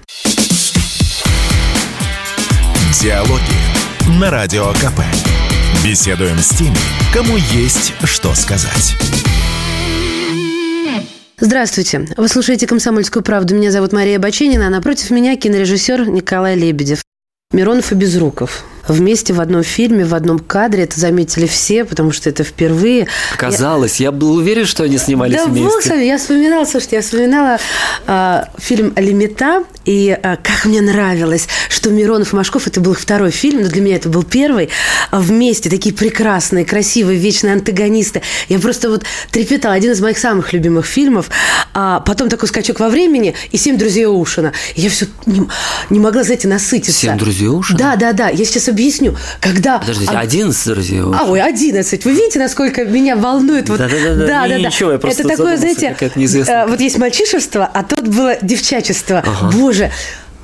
Диалоги 3.02 4.20
на 4.20 4.30
Радио 4.30 4.68
КП. 4.74 5.00
Беседуем 5.84 6.38
с 6.38 6.50
теми, 6.50 6.76
кому 7.12 7.36
есть 7.36 7.94
что 8.04 8.32
сказать. 8.36 8.94
Здравствуйте. 11.40 12.06
Вы 12.16 12.28
слушаете 12.28 12.68
«Комсомольскую 12.68 13.24
правду». 13.24 13.56
Меня 13.56 13.72
зовут 13.72 13.92
Мария 13.92 14.20
Баченина, 14.20 14.68
а 14.68 14.70
напротив 14.70 15.10
меня 15.10 15.36
кинорежиссер 15.36 16.08
Николай 16.08 16.54
Лебедев. 16.54 17.02
Миронов 17.52 17.90
и 17.90 17.96
Безруков 17.96 18.64
вместе 18.88 19.32
в 19.32 19.40
одном 19.40 19.62
фильме, 19.62 20.04
в 20.04 20.14
одном 20.14 20.38
кадре. 20.38 20.84
Это 20.84 20.98
заметили 20.98 21.46
все, 21.46 21.84
потому 21.84 22.12
что 22.12 22.28
это 22.28 22.44
впервые. 22.44 23.06
Казалось, 23.36 24.00
я, 24.00 24.06
я 24.06 24.12
был 24.12 24.34
уверен, 24.36 24.66
что 24.66 24.84
они 24.84 24.98
снимались 24.98 25.36
да, 25.36 25.46
вместе. 25.46 25.80
С 25.80 25.86
вами. 25.86 26.04
Я 26.04 26.18
вспоминала, 26.18 26.64
слушайте, 26.64 26.96
я 26.96 27.02
вспоминала 27.02 27.58
э, 28.06 28.42
фильм 28.58 28.92
«Лимита», 28.96 29.64
и 29.84 30.18
э, 30.20 30.36
как 30.42 30.64
мне 30.64 30.80
нравилось, 30.80 31.48
что 31.68 31.90
Миронов 31.90 32.32
и 32.32 32.36
Машков, 32.36 32.66
это 32.66 32.80
был 32.80 32.94
второй 32.94 33.30
фильм, 33.30 33.62
но 33.62 33.68
для 33.68 33.80
меня 33.80 33.96
это 33.96 34.08
был 34.08 34.24
первый, 34.24 34.68
а 35.10 35.20
вместе 35.20 35.70
такие 35.70 35.94
прекрасные, 35.94 36.64
красивые, 36.64 37.18
вечные 37.18 37.54
антагонисты. 37.54 38.22
Я 38.48 38.58
просто 38.58 38.90
вот 38.90 39.04
трепетала. 39.30 39.74
Один 39.74 39.92
из 39.92 40.00
моих 40.00 40.18
самых 40.18 40.52
любимых 40.52 40.86
фильмов. 40.86 41.30
А 41.74 42.00
потом 42.00 42.28
такой 42.28 42.48
скачок 42.48 42.80
во 42.80 42.88
времени 42.88 43.34
и 43.52 43.56
«Семь 43.56 43.78
друзей 43.78 44.06
Ушина». 44.06 44.52
Я 44.74 44.90
все 44.90 45.06
не, 45.26 45.42
не 45.90 46.00
могла, 46.00 46.24
знаете, 46.24 46.48
насытиться. 46.48 46.92
«Семь 46.92 47.18
друзей 47.18 47.48
Ушина»? 47.48 47.78
Да, 47.78 47.96
да, 47.96 48.12
да. 48.12 48.28
Я 48.28 48.44
сейчас 48.44 48.68
объясню. 48.76 49.16
Когда... 49.40 49.78
Подождите, 49.78 50.12
11 50.12 50.66
друзей 50.66 51.00
А, 51.00 51.24
ой, 51.24 51.40
11. 51.40 52.04
Вы 52.04 52.12
видите, 52.12 52.38
насколько 52.38 52.84
меня 52.84 53.16
волнует? 53.16 53.68
Вот... 53.70 53.78
Да, 53.78 53.88
да, 53.88 53.96
да, 53.96 54.14
да. 54.14 54.26
да, 54.26 54.48
да, 54.48 54.58
Ничего, 54.58 54.92
я 54.92 54.98
просто 54.98 55.22
Это 55.22 55.36
такое, 55.36 55.56
знаете, 55.56 55.96
э, 55.98 56.66
вот 56.66 56.80
есть 56.80 56.98
мальчишество, 56.98 57.68
а 57.72 57.82
тут 57.82 58.08
было 58.08 58.36
девчачество. 58.42 59.22
Ага. 59.26 59.56
Боже, 59.56 59.90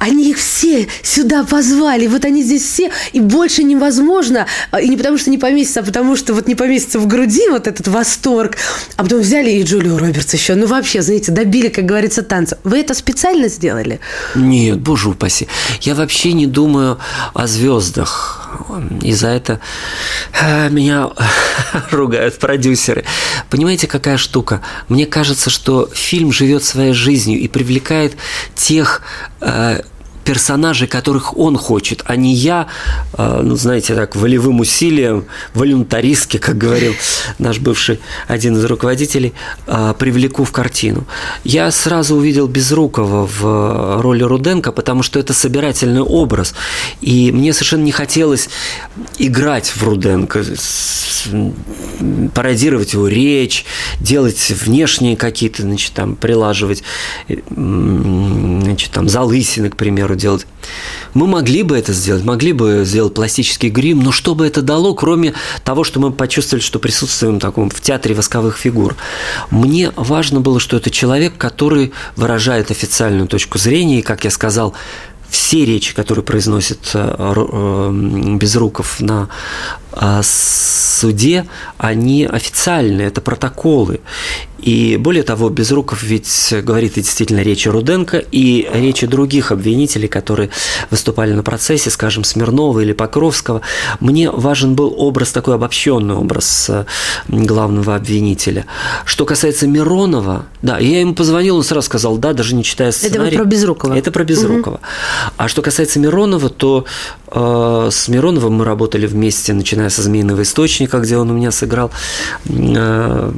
они 0.03 0.31
их 0.31 0.39
все 0.39 0.89
сюда 1.05 1.45
позвали, 1.45 2.09
вот 2.09 2.25
они 2.25 2.43
здесь 2.43 2.65
все, 2.65 2.91
и 3.13 3.21
больше 3.21 3.63
невозможно, 3.63 4.49
а, 4.73 4.81
и 4.81 4.89
не 4.89 4.97
потому 4.97 5.17
что 5.17 5.31
не 5.31 5.39
поместится, 5.39 5.79
а 5.79 5.83
потому 5.85 6.17
что 6.17 6.35
вот 6.35 6.49
не 6.49 6.57
поместится 6.57 6.99
в 6.99 7.07
груди 7.07 7.49
вот 7.49 7.69
этот 7.69 7.87
восторг, 7.87 8.57
а 8.97 9.05
потом 9.05 9.21
взяли 9.21 9.51
и 9.53 9.63
Джулию 9.63 9.97
Робертс 9.97 10.35
еще, 10.35 10.57
ну 10.57 10.67
вообще, 10.67 11.03
знаете, 11.03 11.31
добили, 11.31 11.69
как 11.69 11.87
говорится, 11.87 12.25
танца. 12.25 12.59
Вы 12.65 12.81
это 12.81 12.95
специально 12.95 13.47
сделали? 13.47 14.01
Нет, 14.35 14.81
боже 14.81 15.09
упаси, 15.09 15.47
я 15.83 15.95
вообще 15.95 16.33
не 16.33 16.49
думаю 16.49 16.99
о 17.33 17.47
звездах, 17.47 18.51
и 19.03 19.13
за 19.13 19.29
это 19.29 19.61
э, 20.41 20.69
меня 20.69 21.11
ругают 21.93 22.41
продюсеры. 22.41 23.05
Понимаете, 23.51 23.87
какая 23.87 24.17
штука? 24.17 24.63
Мне 24.89 25.07
кажется, 25.07 25.49
что 25.49 25.89
фильм 25.95 26.33
живет 26.33 26.65
своей 26.65 26.93
жизнью 26.93 27.39
и 27.39 27.47
привлекает 27.47 28.17
тех 28.57 29.03
э, 29.41 29.83
персонажей, 30.25 30.89
которых 30.89 31.37
он 31.37 31.57
хочет, 31.57 32.03
а 32.05 32.17
не 32.17 32.35
я, 32.35 32.69
а, 33.15 33.43
ну, 33.43 33.57
знаете, 33.57 33.95
так, 33.95 34.17
волевым 34.17 34.61
усилием, 34.61 35.27
волюнтаристски, 35.55 36.39
как 36.39 36.59
говорил 36.59 36.95
наш 37.39 37.59
бывший 37.59 38.01
один 38.29 38.57
из 38.57 38.65
руководителей, 38.65 39.33
а, 39.67 39.93
привлеку 39.95 40.45
в 40.45 40.53
картину. 40.53 41.05
Я 41.45 41.71
сразу 41.71 42.17
увидел 42.17 42.47
Безрукова 42.47 43.27
в 43.27 44.01
роли 44.01 44.23
Руденко, 44.23 44.73
потому 44.73 45.03
что 45.03 45.19
это 45.19 45.33
собирательный 45.33 46.03
образ, 46.03 46.55
и 47.01 47.33
мне 47.33 47.53
совершенно 47.53 47.85
не 47.85 47.93
хотелось 47.93 48.49
играть 49.19 49.69
в 49.69 49.83
Руденко, 49.83 50.45
пародировать 52.35 52.93
его 52.95 53.09
речь, 53.09 53.65
делать 54.01 54.51
внешние 54.51 55.17
какие-то, 55.17 55.63
значит, 55.63 55.93
там, 55.93 56.17
прилаживать, 56.17 56.83
значит, 57.29 58.91
там, 58.91 59.09
залысины, 59.09 59.71
к 59.71 59.77
примеру, 59.77 60.12
примеру, 60.13 60.17
делать. 60.17 60.47
Мы 61.15 61.27
могли 61.27 61.63
бы 61.63 61.77
это 61.77 61.93
сделать, 61.93 62.25
могли 62.25 62.53
бы 62.53 62.83
сделать 62.85 63.15
пластический 63.15 63.69
грим, 63.69 64.01
но 64.01 64.13
что 64.13 64.35
бы 64.35 64.47
это 64.47 64.63
дало, 64.63 64.95
кроме 64.95 65.35
того, 65.65 65.85
что 65.85 66.01
мы 66.01 66.13
почувствовали, 66.13 66.63
что 66.63 66.79
присутствуем 66.79 67.37
в, 67.37 67.41
таком, 67.41 67.71
в 67.71 67.81
театре 67.81 68.15
восковых 68.15 68.57
фигур? 68.57 68.97
Мне 69.51 69.93
важно 69.97 70.41
было, 70.41 70.61
что 70.61 70.77
это 70.77 70.91
человек, 70.91 71.37
который 71.37 71.93
выражает 72.17 72.71
официальную 72.71 73.29
точку 73.29 73.59
зрения, 73.59 73.99
и, 73.99 74.03
как 74.03 74.25
я 74.25 74.31
сказал, 74.31 74.75
все 75.29 75.65
речи, 75.65 75.95
которые 75.95 76.25
произносит 76.25 76.91
э, 76.93 77.17
э, 77.19 78.37
Безруков 78.37 79.01
на 79.01 79.31
э, 79.93 80.21
суде, 80.23 81.47
они 81.79 82.27
официальные, 82.27 83.07
это 83.07 83.23
протоколы. 83.23 84.01
И 84.63 84.97
более 84.97 85.25
того, 85.25 85.49
Безруков 85.49 86.03
ведь 86.03 86.55
говорит 86.63 86.97
и 86.97 87.03
действительно 87.03 87.41
речи 87.41 87.69
Руденко 87.69 88.19
и 88.19 88.69
речи 88.73 89.07
других 89.07 89.53
обвинителей, 89.53 90.09
которые 90.09 90.51
выступали 90.91 91.33
на 91.33 91.43
процессе, 91.43 91.91
скажем, 91.91 92.25
Смирнова 92.25 92.81
или 92.81 92.93
Покровского. 92.93 93.61
Мне 94.01 94.31
важен 94.31 94.75
был 94.75 94.95
образ, 94.97 95.33
такой 95.33 95.57
обобщенный 95.57 96.15
образ 96.15 96.71
главного 97.29 97.97
обвинителя. 97.97 98.67
Что 99.05 99.25
касается 99.25 99.67
Миронова, 99.67 100.47
да, 100.63 100.79
я 100.79 101.01
ему 101.01 101.15
позвонил, 101.15 101.57
он 101.57 101.65
сразу 101.65 101.87
сказал, 101.87 102.17
да, 102.19 102.33
даже 102.33 102.55
не 102.55 102.63
читая 102.63 102.93
сценарий. 102.93 103.29
Это 103.29 103.37
про 103.39 103.45
Безрукова. 103.45 103.95
Это 103.95 104.11
про 104.13 104.25
Безрукова. 104.25 104.75
Угу. 104.77 104.83
А 105.37 105.49
что 105.49 105.63
касается 105.63 105.99
Миронова, 105.99 106.49
то 106.49 106.85
э, 107.31 107.89
с 107.91 108.09
Мироновым 108.09 108.55
мы 108.55 108.65
работали 108.65 109.07
вместе, 109.07 109.53
начиная 109.55 109.89
со 109.89 110.03
«Змеиного 110.03 110.43
источника», 110.43 110.99
где 110.99 111.17
он 111.17 111.31
у 111.31 111.35
меня 111.35 111.51
сыграл 111.51 111.91
э, 112.45 113.33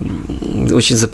очень 0.73 0.97
запоминающийся, 0.97 1.13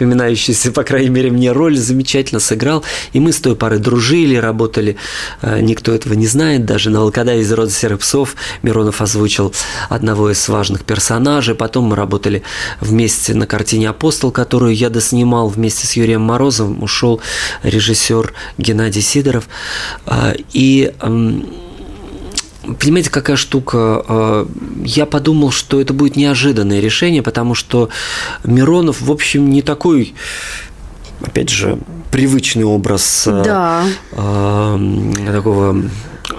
по 0.75 0.83
крайней 0.85 1.11
мере, 1.11 1.31
мне 1.31 1.53
роль, 1.53 1.77
замечательно 1.77 2.41
сыграл. 2.41 2.85
И 3.13 3.21
мы 3.21 3.33
с 3.33 3.41
той 3.41 3.57
парой 3.57 3.79
дружили, 3.79 4.37
работали, 4.37 4.97
э, 5.43 5.61
никто 5.61 5.93
этого 5.93 6.15
не 6.15 6.27
знает, 6.27 6.65
даже 6.65 6.91
на 6.91 7.01
«Волкодаве 7.01 7.41
из 7.41 7.53
рода 7.53 7.71
серых 7.71 8.01
псов» 8.01 8.37
Миронов 8.63 9.01
озвучил 9.01 9.53
одного 9.89 10.31
из 10.31 10.49
важных 10.49 10.85
персонажей. 10.85 11.55
Потом 11.55 11.85
мы 11.85 11.97
работали 11.97 12.43
вместе 12.81 13.35
на 13.35 13.47
картине 13.47 13.89
«Апостол», 13.89 14.31
которую 14.31 14.75
я 14.75 14.91
доснимал 14.91 15.49
вместе 15.49 15.87
с 15.87 15.95
Юрием 15.95 16.23
Морозовым. 16.23 16.83
Ушел 16.83 17.21
режиссер 17.63 18.33
Геннадий 18.59 19.03
Сидоров. 19.03 19.49
Э, 20.07 20.35
и 20.53 20.93
Понимаете, 22.79 23.11
какая 23.11 23.37
штука? 23.37 24.05
А, 24.07 24.49
я 24.85 25.07
подумал, 25.07 25.51
что 25.51 25.81
это 25.81 25.93
будет 25.93 26.17
неожиданное 26.17 26.81
решение, 26.81 27.23
потому 27.23 27.55
что 27.55 27.89
Миронов, 28.45 29.01
в 29.01 29.11
общем, 29.11 29.51
не 29.51 29.63
такой, 29.63 30.15
опять 31.23 31.49
же, 31.49 31.79
привычный 32.11 32.65
образ 32.65 33.25
а, 33.27 33.43
да. 33.45 33.85
э, 34.13 35.33
такого 35.33 35.85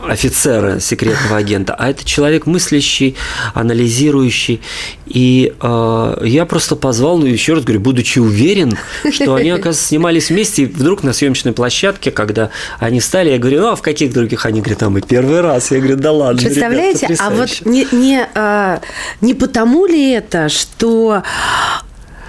офицера, 0.07 0.79
секретного 0.79 1.37
агента, 1.37 1.73
а 1.73 1.89
это 1.89 2.05
человек 2.05 2.45
мыслящий, 2.45 3.15
анализирующий. 3.53 4.61
И 5.05 5.53
э, 5.61 6.21
я 6.23 6.45
просто 6.45 6.75
позвал, 6.75 7.17
ну, 7.17 7.25
еще 7.25 7.53
раз 7.53 7.63
говорю, 7.63 7.81
будучи 7.81 8.19
уверен, 8.19 8.77
что 9.11 9.35
они, 9.35 9.49
оказывается, 9.49 9.87
снимались 9.87 10.29
вместе, 10.29 10.63
и 10.63 10.65
вдруг 10.65 11.03
на 11.03 11.13
съемочной 11.13 11.53
площадке, 11.53 12.11
когда 12.11 12.49
они 12.79 13.01
стали, 13.01 13.29
я 13.31 13.37
говорю, 13.37 13.61
ну, 13.61 13.67
а 13.69 13.75
в 13.75 13.81
каких 13.81 14.13
других? 14.13 14.45
Они 14.45 14.61
говорят, 14.61 14.83
а 14.83 14.89
мы 14.89 15.01
первый 15.01 15.41
раз. 15.41 15.71
Я 15.71 15.79
говорю, 15.79 15.97
да 15.97 16.11
ладно, 16.11 16.41
Представляете, 16.41 17.07
ребят, 17.07 17.19
а 17.21 17.29
вот 17.29 17.49
не, 17.65 17.87
не, 17.91 18.25
а, 18.35 18.81
не 19.19 19.33
потому 19.33 19.85
ли 19.85 20.11
это, 20.11 20.49
что 20.49 21.23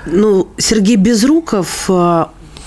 ну, 0.06 0.48
Сергей 0.58 0.96
Безруков 0.96 1.88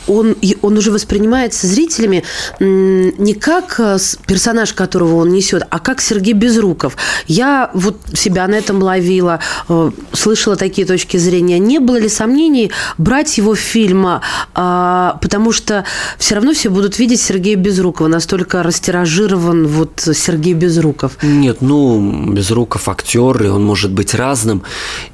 он, 0.08 0.36
он 0.62 0.78
уже 0.78 0.92
воспринимается 0.92 1.68
зрителями 1.68 2.24
не 2.60 3.34
как 3.34 3.76
э, 3.80 3.98
персонаж, 4.28 4.74
которого 4.74 5.16
он 5.16 5.30
несет, 5.30 5.64
а 5.70 5.80
как 5.80 6.02
Сергей 6.02 6.34
Безруков. 6.34 6.98
Я 7.28 7.70
вот 7.74 7.98
себя 8.14 8.48
на 8.48 8.56
этом 8.56 8.82
ловила, 8.82 9.40
э, 9.70 9.92
слышала 10.14 10.56
такие 10.56 10.86
точки 10.88 11.18
зрения. 11.18 11.60
Не 11.60 11.80
было 11.80 11.98
ли 11.98 12.10
сомнений 12.10 12.72
брать 12.98 13.38
его 13.38 13.56
в 13.56 13.60
фильм, 13.60 14.22
а, 14.54 15.18
потому 15.22 15.52
что 15.52 15.86
все 16.18 16.36
равно 16.36 16.54
все 16.54 16.70
будут 16.70 17.00
видеть 17.00 17.22
Сергея 17.22 17.56
Безрукова, 17.56 18.08
настолько 18.08 18.64
растиражирован 18.64 19.68
вот 19.68 20.08
Сергей 20.14 20.54
Безруков. 20.54 21.18
Нет, 21.22 21.58
ну, 21.62 22.32
Безруков 22.32 22.90
актер, 22.90 23.44
и 23.44 23.48
он 23.48 23.64
может 23.64 23.92
быть 23.92 24.14
разным. 24.14 24.64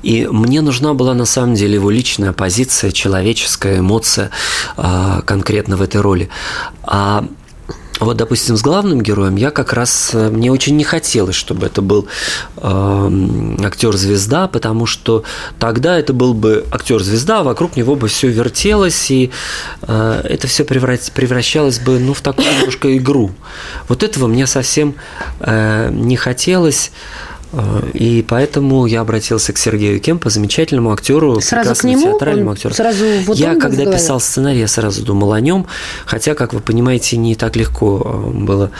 И 0.04 0.28
мне 0.32 0.62
нужна 0.62 0.94
была 0.94 1.14
на 1.14 1.26
самом 1.26 1.56
деле 1.56 1.76
его 1.76 1.90
личная 1.90 2.34
позиция, 2.34 2.92
человеческая 2.92 3.80
эмоция 3.80 4.32
а, 4.84 5.22
конкретно 5.22 5.78
в 5.78 5.84
этой 5.84 6.02
роли. 6.02 6.30
А 6.82 7.24
вот, 8.00 8.18
допустим, 8.18 8.58
с 8.58 8.64
главным 8.64 9.02
героем 9.02 9.36
я 9.36 9.52
как 9.52 9.74
раз 9.74 10.10
э, 10.16 10.30
мне 10.32 10.52
очень 10.52 10.76
не 10.76 10.84
хотелось, 10.84 11.36
чтобы 11.36 11.68
это 11.68 11.84
был 11.84 12.08
э, 12.58 13.58
актер-звезда, 13.64 14.48
потому 14.48 14.88
что 14.88 15.24
тогда 15.60 16.00
это 16.00 16.12
был 16.12 16.34
бы 16.34 16.66
актер-звезда, 16.72 17.42
а 17.42 17.44
вокруг 17.44 17.76
него 17.76 17.96
бы 17.96 18.08
все 18.08 18.28
вертелось, 18.30 19.12
и 19.12 19.30
э, 19.84 20.22
это 20.24 20.48
все 20.48 20.64
превращалось 20.64 21.78
бы 21.78 22.00
ну, 22.00 22.16
в 22.16 22.22
такую 22.22 22.48
немножко 22.52 22.98
игру. 22.98 23.30
Вот 23.88 24.02
этого 24.02 24.26
мне 24.26 24.48
совсем 24.48 24.96
э, 25.40 25.92
не 25.92 26.16
хотелось. 26.16 26.92
И 27.94 28.26
поэтому 28.28 28.86
я 28.86 29.02
обратился 29.02 29.52
к 29.52 29.58
Сергею 29.58 30.00
Кемпо, 30.00 30.30
замечательному 30.30 30.94
актеру, 30.94 31.42
сразу 31.42 31.76
к 31.76 31.84
нему, 31.84 32.14
театральному 32.14 32.52
актеру. 32.52 32.74
Сразу 32.74 33.06
вот 33.26 33.38
я, 33.38 33.56
когда 33.56 33.86
писал 33.86 34.20
сценарий, 34.20 34.60
я 34.60 34.68
сразу 34.68 35.04
думал 35.04 35.34
о 35.34 35.42
нем, 35.42 35.68
хотя, 36.06 36.34
как 36.34 36.54
вы 36.54 36.62
понимаете, 36.62 37.18
не 37.18 37.36
так 37.36 37.56
легко 37.58 38.02
э, 38.04 38.30
было 38.32 38.72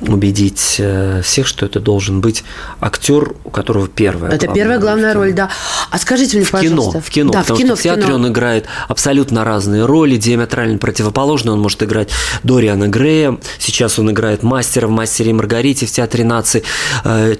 убедить 0.00 0.76
э, 0.78 1.22
всех, 1.22 1.46
что 1.46 1.64
это 1.64 1.80
должен 1.80 2.20
быть 2.20 2.44
актер, 2.80 3.34
у 3.44 3.50
которого 3.50 3.88
первая. 3.88 4.32
Это 4.32 4.48
первая 4.48 4.78
главная 4.78 5.14
роль, 5.14 5.32
да. 5.32 5.48
А 5.90 5.98
скажите 5.98 6.36
мне, 6.36 6.44
в 6.44 6.50
пожалуйста. 6.50 6.92
Кино, 6.92 7.00
в 7.00 7.10
кино, 7.10 7.32
да, 7.32 7.40
потому 7.40 7.56
в 7.56 7.62
кино, 7.62 7.74
что 7.74 7.80
в 7.80 7.82
театре 7.82 8.02
в 8.02 8.06
кино. 8.06 8.16
он 8.16 8.28
играет 8.28 8.66
абсолютно 8.88 9.44
разные 9.44 9.86
роли, 9.86 10.16
диаметрально 10.16 10.78
противоположные. 10.78 11.54
Он 11.54 11.60
может 11.60 11.82
играть 11.82 12.10
Дориана 12.42 12.88
Грея, 12.88 13.38
сейчас 13.58 13.98
он 13.98 14.10
играет 14.10 14.42
мастера 14.42 14.86
в 14.86 14.90
«Мастере 14.90 15.30
и 15.30 15.32
Маргарите» 15.32 15.86
в 15.86 15.90
Театре 15.90 16.24
нации, 16.24 16.62
э, 17.04 17.34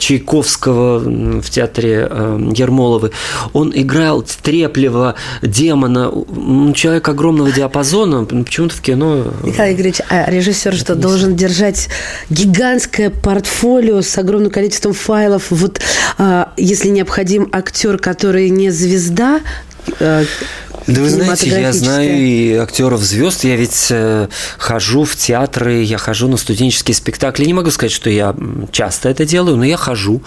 Чайковского 0.70 1.40
в 1.40 1.50
театре 1.50 2.06
э, 2.08 2.50
Ермоловы. 2.54 3.10
Он 3.52 3.72
играл 3.74 4.24
Треплева, 4.42 5.14
демона, 5.42 6.10
человек 6.74 7.08
огромного 7.08 7.50
диапазона, 7.52 8.24
почему-то 8.24 8.74
в 8.74 8.80
кино... 8.80 9.24
Михаил 9.42 9.74
Игоревич, 9.74 10.00
а 10.08 10.30
режиссер 10.30 10.74
что, 10.74 10.94
должен 10.94 11.36
держать 11.36 11.88
гигантское 12.28 13.10
портфолио 13.10 14.02
с 14.02 14.16
огромным 14.18 14.50
количеством 14.50 14.92
файлов? 14.92 15.46
Вот 15.50 15.80
а, 16.18 16.52
если 16.56 16.88
необходим 16.88 17.48
актер, 17.52 17.98
который 17.98 18.50
не 18.50 18.70
звезда, 18.70 19.40
э, 19.98 20.24
да 20.90 21.02
вы 21.02 21.10
знаете, 21.10 21.48
я 21.48 21.72
знаю 21.72 22.16
и 22.16 22.54
актеров 22.54 23.02
звезд. 23.02 23.44
Я 23.44 23.56
ведь 23.56 23.88
э, 23.90 24.28
хожу 24.58 25.04
в 25.04 25.14
театры, 25.16 25.82
я 25.82 25.98
хожу 25.98 26.28
на 26.28 26.36
студенческие 26.36 26.94
спектакли. 26.94 27.44
Не 27.44 27.54
могу 27.54 27.70
сказать, 27.70 27.92
что 27.92 28.10
я 28.10 28.34
часто 28.72 29.08
это 29.08 29.24
делаю, 29.24 29.56
но 29.56 29.64
я 29.64 29.76
хожу 29.76 30.22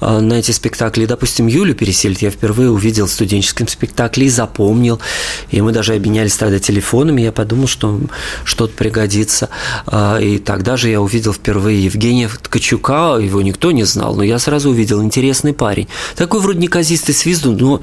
э, 0.00 0.20
на 0.20 0.34
эти 0.34 0.52
спектакли. 0.52 1.06
Допустим, 1.06 1.46
Юлю 1.46 1.74
Пересельд 1.74 2.22
я 2.22 2.30
впервые 2.30 2.70
увидел 2.70 3.06
в 3.06 3.10
студенческом 3.10 3.66
спектакле 3.68 4.26
и 4.26 4.30
запомнил. 4.30 5.00
И 5.50 5.60
мы 5.60 5.72
даже 5.72 5.94
обменялись 5.94 6.36
тогда 6.36 6.58
телефонами. 6.58 7.22
Я 7.22 7.32
подумал, 7.32 7.66
что 7.66 8.00
что-то 8.44 8.74
пригодится. 8.74 9.48
Э, 9.86 10.18
и 10.22 10.38
тогда 10.38 10.76
же 10.76 10.90
я 10.90 11.00
увидел 11.00 11.32
впервые 11.32 11.84
Евгения 11.84 12.28
Ткачука. 12.28 13.18
Его 13.18 13.42
никто 13.42 13.72
не 13.72 13.84
знал, 13.84 14.14
но 14.14 14.22
я 14.22 14.38
сразу 14.38 14.70
увидел 14.70 15.02
интересный 15.02 15.52
парень. 15.52 15.88
Такой 16.16 16.40
вроде 16.40 16.60
неказистый 16.60 17.14
свизду, 17.14 17.52
но 17.52 17.80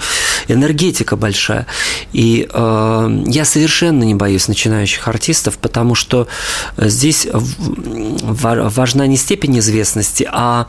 энергетика 0.48 1.16
большая. 1.16 1.68
И 2.14 2.21
э, 2.50 3.24
я 3.28 3.46
совершенно 3.46 4.04
не 4.04 4.16
боюсь 4.16 4.48
начинающих 4.48 5.08
артистов, 5.08 5.58
потому 5.58 5.96
что 5.96 6.28
здесь 6.78 7.28
важна 7.32 9.08
не 9.08 9.18
степень 9.18 9.60
известности, 9.60 10.28
а, 10.32 10.68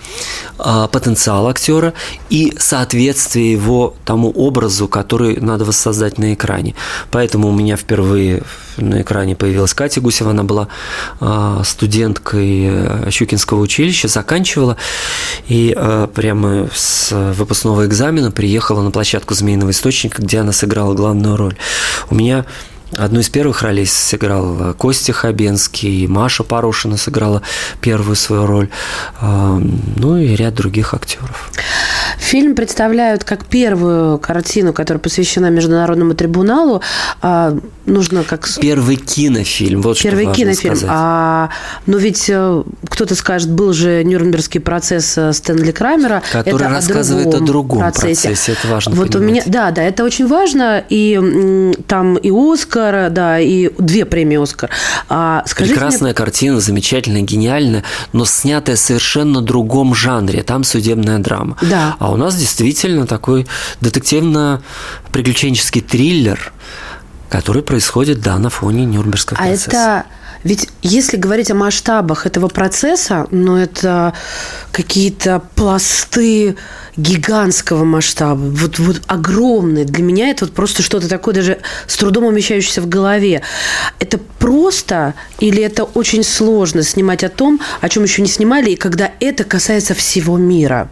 а 0.59 0.89
потенциал 0.89 1.49
актера 1.49 1.95
и 2.31 2.55
соответствие 2.59 3.53
его 3.53 3.95
тому 4.05 4.31
образу, 4.31 4.89
который 4.89 5.37
надо 5.41 5.65
воссоздать 5.65 6.19
на 6.19 6.35
экране. 6.35 6.75
Поэтому 7.11 7.49
у 7.49 7.53
меня 7.53 7.77
впервые 7.77 8.43
на 8.77 9.03
экране 9.03 9.37
появилась 9.37 9.75
Катя 9.75 10.01
Гусева, 10.01 10.31
она 10.31 10.45
была 10.45 10.69
а, 11.21 11.63
студенткой 11.65 12.65
э, 12.65 13.11
Щукинского 13.11 13.61
училища, 13.61 14.09
заканчивала, 14.09 14.77
и 15.49 15.75
а, 15.77 16.07
прямо 16.07 16.69
с 16.75 17.13
выпускного 17.35 17.87
экзамена 17.87 18.31
приехала 18.31 18.83
на 18.83 18.91
площадку 18.91 19.35
«Змеиного 19.35 19.71
источника», 19.71 20.23
где 20.23 20.39
она 20.39 20.53
сыграла 20.53 20.95
главную 20.95 21.32
роль. 21.37 21.57
У 22.11 22.15
меня 22.15 22.45
Одну 22.97 23.21
из 23.21 23.31
первых 23.31 23.63
ролей 23.63 23.87
сыграл 23.87 24.75
Костя 24.75 25.15
Хабенский, 25.15 26.07
Маша 26.07 26.43
Порошина 26.45 26.99
сыграла 26.99 27.41
первую 27.81 28.17
свою 28.17 28.45
роль, 28.45 28.69
ну 29.23 30.19
и 30.19 30.37
ряд 30.37 30.55
других 30.55 30.93
актеров. 30.93 31.51
Фильм 32.33 32.55
представляют 32.55 33.25
как 33.25 33.45
первую 33.45 34.17
картину, 34.19 34.73
которая 34.73 35.03
посвящена 35.03 35.51
Международному 35.51 36.15
трибуналу. 36.15 36.81
А, 37.21 37.55
нужно 37.85 38.25
как... 38.25 38.49
Первый 38.59 38.97
кинофильм, 38.97 39.83
вот 39.83 40.01
Первый 40.01 40.25
что 40.25 40.35
кинофильм. 40.37 40.77
Сказать. 40.77 40.91
А, 40.91 41.51
но 41.85 41.99
ведь 41.99 42.31
э, 42.31 42.63
кто-то 42.89 43.15
скажет, 43.17 43.51
был 43.51 43.75
же 43.75 44.03
Нюрнбергский 44.03 44.61
процесс 44.61 45.19
э, 45.19 45.35
Стэнли 45.35 45.73
Крамера. 45.73 46.23
Который 46.33 46.55
это 46.55 46.69
рассказывает 46.71 47.27
о 47.27 47.31
другом, 47.33 47.43
о 47.43 47.47
другом 47.47 47.79
процессе. 47.81 48.29
процессе. 48.29 48.53
Это 48.53 48.69
важно 48.69 48.95
Вот 48.95 49.13
понимать. 49.13 49.23
у 49.23 49.31
меня, 49.31 49.43
да, 49.45 49.71
да, 49.71 49.83
это 49.83 50.03
очень 50.03 50.27
важно. 50.27 50.83
И 50.89 51.75
там 51.87 52.17
и 52.17 52.31
Оскар, 52.31 53.11
да, 53.11 53.41
и 53.41 53.69
две 53.77 54.07
премии 54.07 54.43
Оскар. 54.43 54.71
А, 55.11 55.45
Прекрасная 55.55 56.13
мне... 56.13 56.15
картина, 56.15 56.61
замечательная, 56.61 57.21
гениальная, 57.21 57.85
но 58.15 58.25
снятая 58.25 58.77
совершенно 58.77 59.43
другом 59.43 59.95
жанре. 59.95 60.43
Там 60.43 60.65
судебная 60.65 61.19
драма. 61.19 61.59
Да. 61.61 61.97
А 61.99 62.11
у 62.11 62.22
нас 62.23 62.37
действительно 62.37 63.07
такой 63.07 63.47
детективно-приключенческий 63.81 65.81
триллер, 65.81 66.53
который 67.29 67.63
происходит, 67.63 68.21
да, 68.21 68.39
на 68.39 68.51
фоне 68.51 68.85
Нюрнбергского 68.85 69.39
а 69.41 69.45
процесса. 69.45 69.71
А 69.71 70.01
это 70.01 70.07
ведь 70.45 70.69
если 70.83 71.17
говорить 71.17 71.51
о 71.51 71.55
масштабах 71.55 72.27
этого 72.27 72.49
процесса, 72.49 73.27
ну, 73.31 73.57
это 73.57 74.13
какие-то 74.73 75.43
пласты 75.55 76.57
гигантского 76.97 77.85
масштаба, 77.85 78.41
вот, 78.41 78.79
вот 78.79 79.03
огромные. 79.07 79.85
Для 79.85 80.03
меня 80.03 80.31
это 80.31 80.45
вот 80.45 80.55
просто 80.55 80.83
что-то 80.83 81.09
такое, 81.09 81.35
даже 81.35 81.59
с 81.87 81.97
трудом 81.97 82.25
умещающееся 82.25 82.83
в 82.83 82.89
голове. 82.89 83.43
Это 84.01 84.19
просто 84.19 85.15
или 85.39 85.63
это 85.63 85.85
очень 85.85 86.25
сложно 86.25 86.83
снимать 86.83 87.23
о 87.23 87.29
том, 87.29 87.61
о 87.81 87.89
чем 87.89 88.03
еще 88.03 88.23
не 88.23 88.29
снимали, 88.29 88.71
и 88.71 88.77
когда 88.77 89.13
это 89.21 89.45
касается 89.45 89.95
всего 89.95 90.37
мира? 90.37 90.89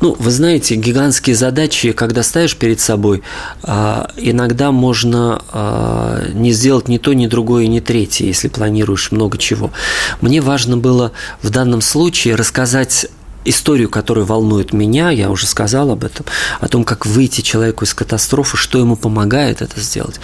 Ну, 0.00 0.14
вы 0.18 0.30
знаете, 0.30 0.76
гигантские 0.76 1.34
задачи, 1.34 1.92
когда 1.92 2.22
ставишь 2.22 2.56
перед 2.56 2.80
собой, 2.80 3.22
а, 3.62 4.10
иногда 4.16 4.70
можно 4.70 5.42
а, 5.50 6.24
не 6.32 6.52
сделать 6.52 6.88
ни 6.88 6.98
то, 6.98 7.12
ни 7.14 7.26
другое, 7.26 7.66
ни 7.66 7.80
третье, 7.80 8.26
если 8.26 8.48
планируешь 8.48 9.10
много 9.10 9.38
чего. 9.38 9.72
Мне 10.20 10.40
важно 10.40 10.76
было 10.76 11.12
в 11.42 11.50
данном 11.50 11.80
случае 11.80 12.36
рассказать 12.36 13.08
историю, 13.44 13.88
которая 13.88 14.24
волнует 14.24 14.72
меня, 14.72 15.10
я 15.10 15.30
уже 15.30 15.46
сказал 15.46 15.90
об 15.90 16.04
этом, 16.04 16.26
о 16.60 16.68
том, 16.68 16.84
как 16.84 17.06
выйти 17.06 17.40
человеку 17.40 17.84
из 17.84 17.94
катастрофы, 17.94 18.56
что 18.56 18.78
ему 18.78 18.96
помогает 18.96 19.62
это 19.62 19.80
сделать, 19.80 20.20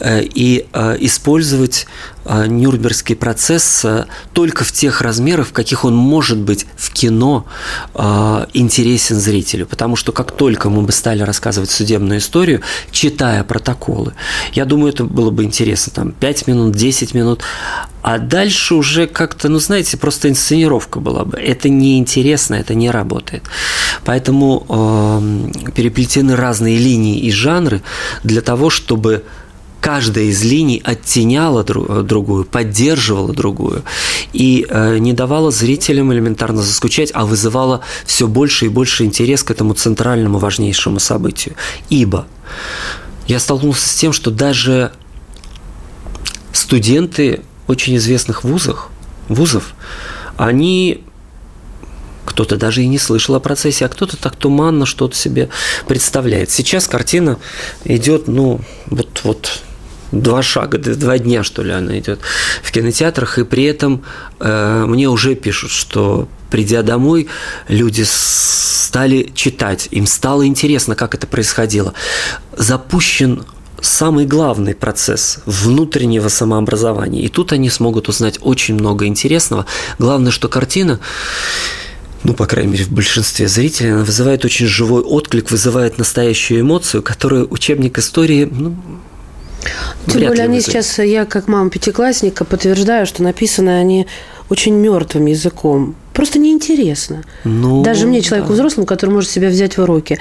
э, 0.00 0.22
и 0.22 0.66
э, 0.72 0.96
использовать 1.00 1.86
Нюрнбергский 2.24 3.16
процесс 3.16 3.84
только 4.32 4.64
в 4.64 4.72
тех 4.72 5.00
размерах, 5.00 5.48
в 5.48 5.52
каких 5.52 5.84
он 5.84 5.94
может 5.94 6.38
быть 6.38 6.66
в 6.76 6.92
кино 6.92 7.46
интересен 7.94 9.16
зрителю. 9.16 9.66
Потому 9.66 9.96
что 9.96 10.12
как 10.12 10.32
только 10.32 10.70
мы 10.70 10.82
бы 10.82 10.92
стали 10.92 11.22
рассказывать 11.22 11.70
судебную 11.70 12.20
историю, 12.20 12.62
читая 12.90 13.44
протоколы, 13.44 14.14
я 14.52 14.64
думаю, 14.64 14.92
это 14.92 15.04
было 15.04 15.30
бы 15.30 15.44
интересно, 15.44 15.92
там, 15.94 16.12
5 16.12 16.46
минут, 16.46 16.74
10 16.74 17.14
минут, 17.14 17.42
а 18.04 18.18
дальше 18.18 18.74
уже 18.74 19.06
как-то, 19.06 19.48
ну, 19.48 19.58
знаете, 19.58 19.96
просто 19.96 20.28
инсценировка 20.28 21.00
была 21.00 21.24
бы. 21.24 21.38
Это 21.38 21.70
неинтересно, 21.70 22.56
это 22.56 22.74
не 22.74 22.90
работает. 22.90 23.44
Поэтому 24.04 24.66
э, 24.68 25.70
переплетены 25.70 26.36
разные 26.36 26.76
линии 26.76 27.18
и 27.20 27.30
жанры 27.30 27.82
для 28.22 28.42
того, 28.42 28.68
чтобы 28.68 29.24
каждая 29.84 30.24
из 30.24 30.42
линий 30.42 30.80
оттеняла 30.82 31.62
другую, 31.62 32.46
поддерживала 32.46 33.34
другую 33.34 33.82
и 34.32 34.66
э, 34.66 34.96
не 34.96 35.12
давала 35.12 35.50
зрителям 35.50 36.10
элементарно 36.10 36.62
заскучать, 36.62 37.10
а 37.12 37.26
вызывала 37.26 37.82
все 38.06 38.26
больше 38.26 38.64
и 38.64 38.68
больше 38.70 39.04
интерес 39.04 39.42
к 39.42 39.50
этому 39.50 39.74
центральному 39.74 40.38
важнейшему 40.38 41.00
событию. 41.00 41.54
Ибо 41.90 42.26
я 43.26 43.38
столкнулся 43.38 43.86
с 43.86 43.94
тем, 43.94 44.14
что 44.14 44.30
даже 44.30 44.90
студенты 46.54 47.42
очень 47.66 47.96
известных 47.96 48.42
вузах, 48.42 48.88
вузов, 49.28 49.74
они 50.38 51.04
кто-то 52.24 52.56
даже 52.56 52.82
и 52.82 52.86
не 52.86 52.98
слышал 52.98 53.34
о 53.34 53.40
процессе, 53.40 53.84
а 53.84 53.90
кто-то 53.90 54.16
так 54.16 54.34
туманно 54.34 54.86
что-то 54.86 55.14
себе 55.14 55.50
представляет. 55.86 56.50
Сейчас 56.50 56.88
картина 56.88 57.38
идет, 57.84 58.28
ну, 58.28 58.62
вот, 58.86 59.20
вот 59.24 59.60
два 60.22 60.42
шага, 60.42 60.78
два 60.78 61.18
дня, 61.18 61.42
что 61.42 61.62
ли, 61.62 61.72
она 61.72 61.98
идет 61.98 62.20
в 62.62 62.70
кинотеатрах, 62.72 63.38
и 63.38 63.44
при 63.44 63.64
этом 63.64 64.04
э, 64.40 64.84
мне 64.86 65.08
уже 65.08 65.34
пишут, 65.34 65.70
что 65.70 66.28
придя 66.50 66.82
домой, 66.82 67.28
люди 67.68 68.04
стали 68.06 69.32
читать, 69.34 69.88
им 69.90 70.06
стало 70.06 70.46
интересно, 70.46 70.94
как 70.94 71.14
это 71.14 71.26
происходило. 71.26 71.94
Запущен 72.56 73.44
самый 73.80 74.24
главный 74.24 74.74
процесс 74.74 75.40
внутреннего 75.46 76.28
самообразования. 76.28 77.22
И 77.22 77.28
тут 77.28 77.52
они 77.52 77.70
смогут 77.70 78.08
узнать 78.08 78.38
очень 78.40 78.74
много 78.74 79.06
интересного. 79.06 79.66
Главное, 79.98 80.32
что 80.32 80.48
картина 80.48 81.00
ну, 82.24 82.32
по 82.32 82.46
крайней 82.46 82.72
мере, 82.72 82.84
в 82.84 82.90
большинстве 82.90 83.48
зрителей, 83.48 83.92
она 83.92 84.02
вызывает 84.02 84.46
очень 84.46 84.66
живой 84.66 85.02
отклик, 85.02 85.50
вызывает 85.50 85.98
настоящую 85.98 86.62
эмоцию, 86.62 87.02
которую 87.02 87.46
учебник 87.52 87.98
истории, 87.98 88.48
ну, 88.50 88.74
тем 90.06 90.26
более 90.26 90.44
они 90.44 90.60
сейчас, 90.60 90.98
я 90.98 91.24
как 91.24 91.48
мама 91.48 91.70
пятиклассника 91.70 92.44
подтверждаю, 92.44 93.06
что 93.06 93.22
написаны 93.22 93.70
они 93.78 94.06
очень 94.50 94.74
мертвым 94.74 95.26
языком. 95.26 95.94
Просто 96.12 96.38
неинтересно. 96.38 97.24
Ну, 97.44 97.82
Даже 97.82 98.06
мне, 98.06 98.20
человеку 98.20 98.50
да. 98.50 98.54
взрослому, 98.54 98.86
который 98.86 99.10
может 99.10 99.30
себя 99.30 99.48
взять 99.48 99.76
в 99.76 99.84
руки. 99.84 100.18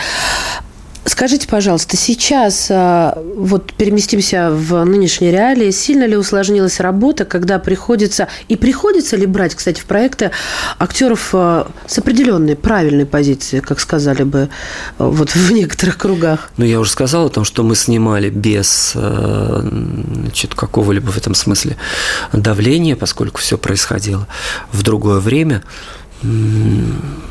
Скажите, 1.05 1.47
пожалуйста, 1.49 1.97
сейчас 1.97 2.67
а, 2.71 3.21
вот 3.35 3.73
переместимся 3.73 4.49
в 4.51 4.85
нынешние 4.85 5.31
реалии. 5.31 5.69
Сильно 5.71 6.05
ли 6.05 6.15
усложнилась 6.15 6.79
работа, 6.79 7.25
когда 7.25 7.59
приходится 7.59 8.29
и 8.47 8.55
приходится 8.55 9.17
ли 9.17 9.25
брать, 9.25 9.53
кстати, 9.53 9.81
в 9.81 9.85
проекты 9.85 10.31
актеров 10.79 11.29
а, 11.33 11.69
с 11.87 11.97
определенной 11.97 12.55
правильной 12.55 13.05
позиции, 13.05 13.59
как 13.59 13.81
сказали 13.81 14.23
бы 14.23 14.49
вот 14.97 15.31
в 15.31 15.51
некоторых 15.51 15.97
кругах? 15.97 16.51
Ну, 16.55 16.63
я 16.63 16.79
уже 16.79 16.91
сказал 16.91 17.25
о 17.25 17.29
том, 17.29 17.43
что 17.43 17.63
мы 17.63 17.75
снимали 17.75 18.29
без 18.29 18.93
а, 18.95 19.59
значит, 19.61 20.55
какого-либо 20.55 21.09
в 21.09 21.17
этом 21.17 21.35
смысле 21.35 21.75
давления, 22.31 22.95
поскольку 22.95 23.41
все 23.41 23.57
происходило 23.57 24.25
в 24.71 24.83
другое 24.83 25.19
время. 25.19 25.63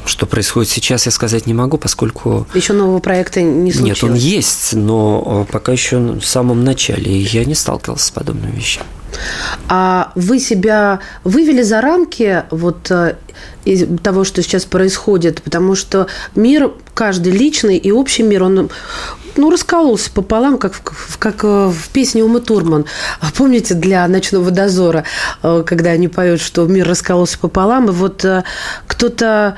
Что 0.04 0.26
происходит 0.26 0.70
сейчас, 0.70 1.06
я 1.06 1.12
сказать 1.12 1.46
не 1.46 1.54
могу, 1.54 1.78
поскольку... 1.78 2.46
Еще 2.54 2.72
нового 2.72 2.98
проекта 2.98 3.40
не 3.40 3.72
случилось? 3.72 4.02
Нет, 4.02 4.10
он 4.10 4.16
есть, 4.16 4.72
но 4.74 5.46
пока 5.50 5.72
еще 5.72 5.98
в 5.98 6.24
самом 6.24 6.64
начале, 6.64 7.20
я 7.20 7.44
не 7.44 7.54
сталкивался 7.54 8.06
с 8.06 8.10
подобными 8.10 8.54
вещами. 8.56 8.86
А 9.68 10.12
вы 10.14 10.38
себя 10.38 11.00
вывели 11.24 11.62
за 11.62 11.80
рамки 11.80 12.44
вот 12.50 12.90
э, 12.90 13.16
того, 14.02 14.24
что 14.24 14.42
сейчас 14.42 14.64
происходит, 14.64 15.42
потому 15.42 15.74
что 15.74 16.06
мир, 16.34 16.72
каждый 16.94 17.32
личный 17.32 17.76
и 17.76 17.90
общий 17.92 18.22
мир, 18.22 18.42
он 18.42 18.70
ну, 19.36 19.50
раскололся 19.50 20.10
пополам, 20.10 20.58
как, 20.58 20.74
в, 20.74 21.18
как 21.18 21.44
э, 21.44 21.68
в 21.68 21.88
песне 21.90 22.24
Умы 22.24 22.40
Турман. 22.40 22.84
А 23.20 23.26
помните, 23.36 23.74
для 23.74 24.06
«Ночного 24.08 24.50
дозора», 24.50 25.04
э, 25.42 25.62
когда 25.66 25.90
они 25.90 26.08
поют, 26.08 26.40
что 26.40 26.66
мир 26.66 26.88
раскололся 26.88 27.38
пополам, 27.38 27.88
и 27.88 27.92
вот 27.92 28.24
кто-то 28.86 29.56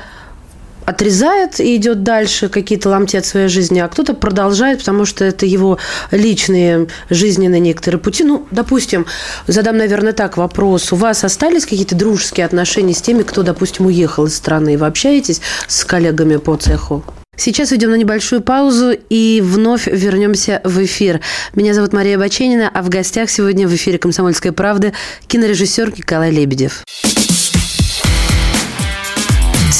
отрезает 0.86 1.60
и 1.60 1.76
идет 1.76 2.02
дальше, 2.02 2.48
какие-то 2.48 2.90
ломти 2.90 3.16
от 3.16 3.26
своей 3.26 3.48
жизни, 3.48 3.78
а 3.80 3.88
кто-то 3.88 4.14
продолжает, 4.14 4.78
потому 4.80 5.04
что 5.04 5.24
это 5.24 5.46
его 5.46 5.78
личные 6.10 6.88
жизненные 7.10 7.60
некоторые 7.60 8.00
пути. 8.00 8.24
Ну, 8.24 8.46
допустим, 8.50 9.06
задам, 9.46 9.76
наверное, 9.76 10.12
так 10.12 10.36
вопрос. 10.36 10.92
У 10.92 10.96
вас 10.96 11.24
остались 11.24 11.64
какие-то 11.64 11.94
дружеские 11.94 12.46
отношения 12.46 12.94
с 12.94 13.02
теми, 13.02 13.22
кто, 13.22 13.42
допустим, 13.42 13.86
уехал 13.86 14.26
из 14.26 14.36
страны? 14.36 14.76
Вы 14.76 14.86
общаетесь 14.86 15.40
с 15.66 15.84
коллегами 15.84 16.36
по 16.36 16.56
цеху? 16.56 17.04
Сейчас 17.36 17.72
уйдем 17.72 17.90
на 17.90 17.96
небольшую 17.96 18.42
паузу 18.42 18.92
и 18.92 19.42
вновь 19.44 19.88
вернемся 19.88 20.60
в 20.62 20.84
эфир. 20.84 21.20
Меня 21.54 21.74
зовут 21.74 21.92
Мария 21.92 22.16
Баченина, 22.16 22.70
а 22.72 22.82
в 22.82 22.88
гостях 22.88 23.28
сегодня 23.28 23.66
в 23.66 23.74
эфире 23.74 23.98
«Комсомольской 23.98 24.52
правды» 24.52 24.92
кинорежиссер 25.26 25.94
Николай 25.96 26.30
Лебедев. 26.30 26.84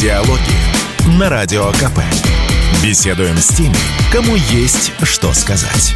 Диалоги 0.01 0.64
на 1.07 1.29
Радио 1.29 1.67
КП. 1.73 2.01
Беседуем 2.83 3.37
с 3.37 3.49
теми, 3.49 3.77
кому 4.11 4.37
есть 4.37 4.93
что 5.03 5.33
сказать. 5.35 5.95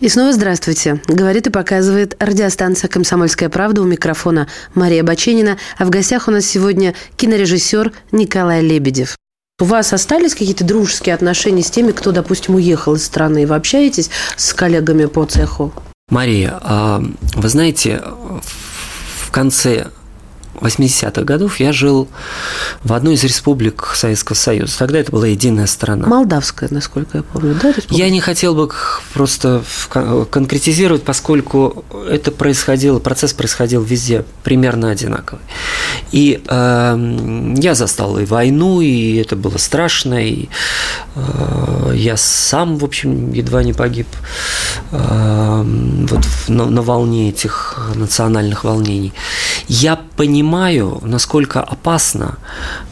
И 0.00 0.08
снова 0.08 0.32
здравствуйте. 0.32 1.00
Говорит 1.06 1.46
и 1.46 1.50
показывает 1.50 2.16
радиостанция 2.18 2.88
«Комсомольская 2.88 3.50
правда» 3.50 3.82
у 3.82 3.84
микрофона 3.84 4.48
Мария 4.74 5.04
Баченина. 5.04 5.58
А 5.78 5.84
в 5.84 5.90
гостях 5.90 6.28
у 6.28 6.30
нас 6.30 6.46
сегодня 6.46 6.94
кинорежиссер 7.16 7.92
Николай 8.10 8.62
Лебедев. 8.62 9.16
У 9.60 9.64
вас 9.64 9.92
остались 9.92 10.32
какие-то 10.32 10.64
дружеские 10.64 11.14
отношения 11.14 11.62
с 11.62 11.70
теми, 11.70 11.92
кто, 11.92 12.10
допустим, 12.10 12.54
уехал 12.56 12.94
из 12.94 13.04
страны? 13.04 13.46
Вы 13.46 13.54
общаетесь 13.54 14.10
с 14.36 14.54
коллегами 14.54 15.04
по 15.04 15.24
цеху? 15.26 15.72
Мария, 16.08 16.58
а, 16.62 17.04
вы 17.34 17.48
знаете, 17.48 18.02
в 19.18 19.30
конце 19.30 19.88
80-х 20.62 21.22
годов 21.22 21.60
я 21.60 21.72
жил 21.72 22.08
в 22.82 22.92
одной 22.92 23.14
из 23.14 23.24
республик 23.24 23.92
Советского 23.94 24.36
Союза. 24.36 24.78
Тогда 24.78 24.98
это 24.98 25.12
была 25.12 25.26
единая 25.26 25.66
страна. 25.66 26.06
Молдавская, 26.06 26.68
насколько 26.72 27.18
я 27.18 27.22
помню, 27.22 27.54
да? 27.60 27.68
Республика? 27.68 27.94
Я 27.94 28.10
не 28.10 28.20
хотел 28.20 28.54
бы 28.54 28.70
просто 29.12 29.62
конкретизировать, 30.30 31.02
поскольку 31.02 31.84
это 32.08 32.30
происходило, 32.30 32.98
процесс 32.98 33.32
происходил 33.32 33.82
везде 33.82 34.24
примерно 34.42 34.90
одинаковый. 34.90 35.44
И 36.12 36.42
э, 36.46 37.54
я 37.56 37.74
застал 37.74 38.18
и 38.18 38.24
войну, 38.24 38.80
и 38.80 39.16
это 39.16 39.34
было 39.34 39.56
страшно, 39.58 40.14
и 40.22 40.48
э, 41.14 41.92
я 41.94 42.16
сам, 42.16 42.76
в 42.76 42.84
общем, 42.84 43.32
едва 43.32 43.62
не 43.62 43.72
погиб 43.72 44.06
э, 44.92 45.62
вот 46.10 46.20
на, 46.48 46.66
на 46.66 46.82
волне 46.82 47.30
этих 47.30 47.78
национальных 47.94 48.64
волнений. 48.64 49.12
Я 49.68 49.96
понимаю, 50.16 51.00
насколько 51.02 51.60
опасно 51.60 52.38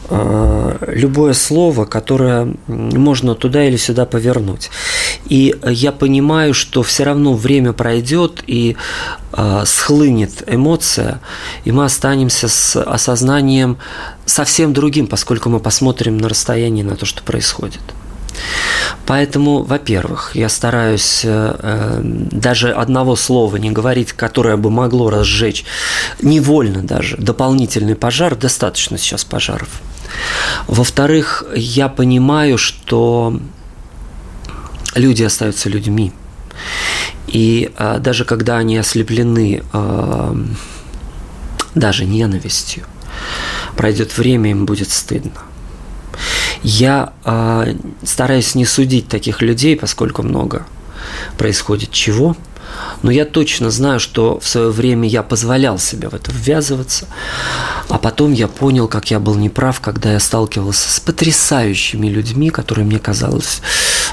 э, 0.09 0.77
любое 0.87 1.33
слово, 1.33 1.85
которое 1.85 2.53
можно 2.67 3.35
туда 3.35 3.63
или 3.63 3.77
сюда 3.77 4.05
повернуть. 4.05 4.71
И 5.25 5.55
я 5.63 5.91
понимаю, 5.91 6.53
что 6.53 6.81
все 6.81 7.03
равно 7.03 7.33
время 7.33 7.73
пройдет 7.73 8.43
и 8.47 8.75
э, 9.33 9.63
схлынет 9.65 10.43
эмоция, 10.47 11.21
и 11.65 11.71
мы 11.71 11.85
останемся 11.85 12.47
с 12.47 12.81
осознанием 12.81 13.10
совсем 14.25 14.73
другим, 14.73 15.07
поскольку 15.07 15.49
мы 15.49 15.59
посмотрим 15.59 16.17
на 16.17 16.29
расстоянии 16.29 16.83
на 16.83 16.95
то, 16.95 17.05
что 17.05 17.23
происходит. 17.23 17.81
Поэтому, 19.05 19.63
во-первых, 19.63 20.31
я 20.35 20.47
стараюсь 20.49 21.21
э, 21.23 21.55
э, 21.59 22.01
даже 22.03 22.71
одного 22.71 23.15
слова 23.15 23.57
не 23.57 23.71
говорить, 23.71 24.13
которое 24.13 24.57
бы 24.57 24.69
могло 24.69 25.09
разжечь 25.09 25.65
невольно 26.21 26.81
даже 26.81 27.17
дополнительный 27.17 27.95
пожар. 27.95 28.35
Достаточно 28.35 28.97
сейчас 28.97 29.23
пожаров. 29.23 29.81
Во-вторых, 30.67 31.43
я 31.55 31.89
понимаю, 31.89 32.57
что 32.57 33.39
люди 34.95 35.23
остаются 35.23 35.69
людьми. 35.69 36.13
И 37.27 37.71
э, 37.77 37.97
даже 37.99 38.25
когда 38.25 38.57
они 38.57 38.77
ослеплены 38.77 39.63
э, 39.73 40.35
даже 41.75 42.05
ненавистью, 42.05 42.85
пройдет 43.75 44.17
время, 44.17 44.51
им 44.51 44.65
будет 44.65 44.89
стыдно. 44.91 45.31
Я 46.63 47.13
э, 47.25 47.75
стараюсь 48.03 48.55
не 48.55 48.65
судить 48.65 49.07
таких 49.07 49.41
людей, 49.41 49.75
поскольку 49.75 50.23
много 50.23 50.65
происходит 51.37 51.91
чего. 51.91 52.35
Но 53.01 53.11
я 53.11 53.25
точно 53.25 53.71
знаю, 53.71 53.99
что 53.99 54.39
в 54.39 54.47
свое 54.47 54.69
время 54.69 55.07
я 55.07 55.23
позволял 55.23 55.79
себе 55.79 56.07
в 56.09 56.13
это 56.13 56.31
ввязываться. 56.31 57.07
А 57.89 57.97
потом 57.97 58.31
я 58.31 58.47
понял, 58.47 58.87
как 58.87 59.11
я 59.11 59.19
был 59.19 59.35
неправ, 59.35 59.81
когда 59.81 60.13
я 60.13 60.19
сталкивался 60.19 60.89
с 60.89 60.99
потрясающими 60.99 62.07
людьми, 62.07 62.49
которые 62.49 62.85
мне 62.85 62.99
казалось, 62.99 63.61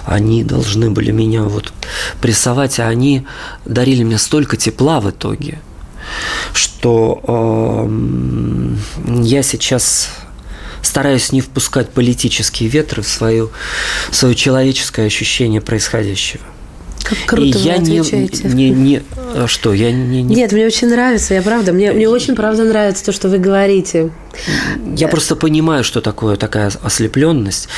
они 0.05 0.43
должны 0.43 0.91
были 0.91 1.11
меня 1.11 1.43
вот 1.43 1.73
прессовать, 2.21 2.81
а 2.81 2.89
они 2.89 3.27
дарили 3.65 4.03
мне 4.03 4.19
столько 4.19 4.57
тепла 4.57 5.01
в 5.01 5.11
итоге, 5.11 5.61
что 6.53 7.21
э, 7.27 9.23
я 9.23 9.43
сейчас 9.43 10.11
стараюсь 10.83 11.33
не 11.33 11.41
впускать 11.41 11.91
политические 11.91 12.69
ветры 12.69 13.03
в, 13.03 13.09
свою, 13.09 13.51
в 14.11 14.17
свое 14.17 14.35
человеческое 14.35 15.07
ощущение 15.07 15.61
происходящего. 15.61 16.43
Как 17.03 17.19
круто 17.27 17.59
и 17.59 17.63
я. 17.63 17.79
Не, 17.79 18.01
не, 18.45 18.71
не, 18.71 19.03
а 19.17 19.47
что, 19.47 19.73
я 19.73 19.91
не, 19.93 20.23
не... 20.23 20.35
Нет, 20.35 20.53
мне 20.53 20.67
очень 20.67 20.89
нравится, 20.89 21.35
я 21.35 21.43
правда, 21.43 21.73
мне, 21.73 21.93
мне 21.93 22.09
очень 22.09 22.35
правда 22.35 22.65
нравится 22.65 23.05
то, 23.05 23.13
что 23.13 23.29
вы 23.29 23.39
говорите. 23.39 24.11
Я 24.97 25.09
просто 25.09 25.37
понимаю, 25.37 25.85
что 25.85 26.01
такое 26.01 26.37
такая 26.37 26.71
ослепленность, 26.83 27.69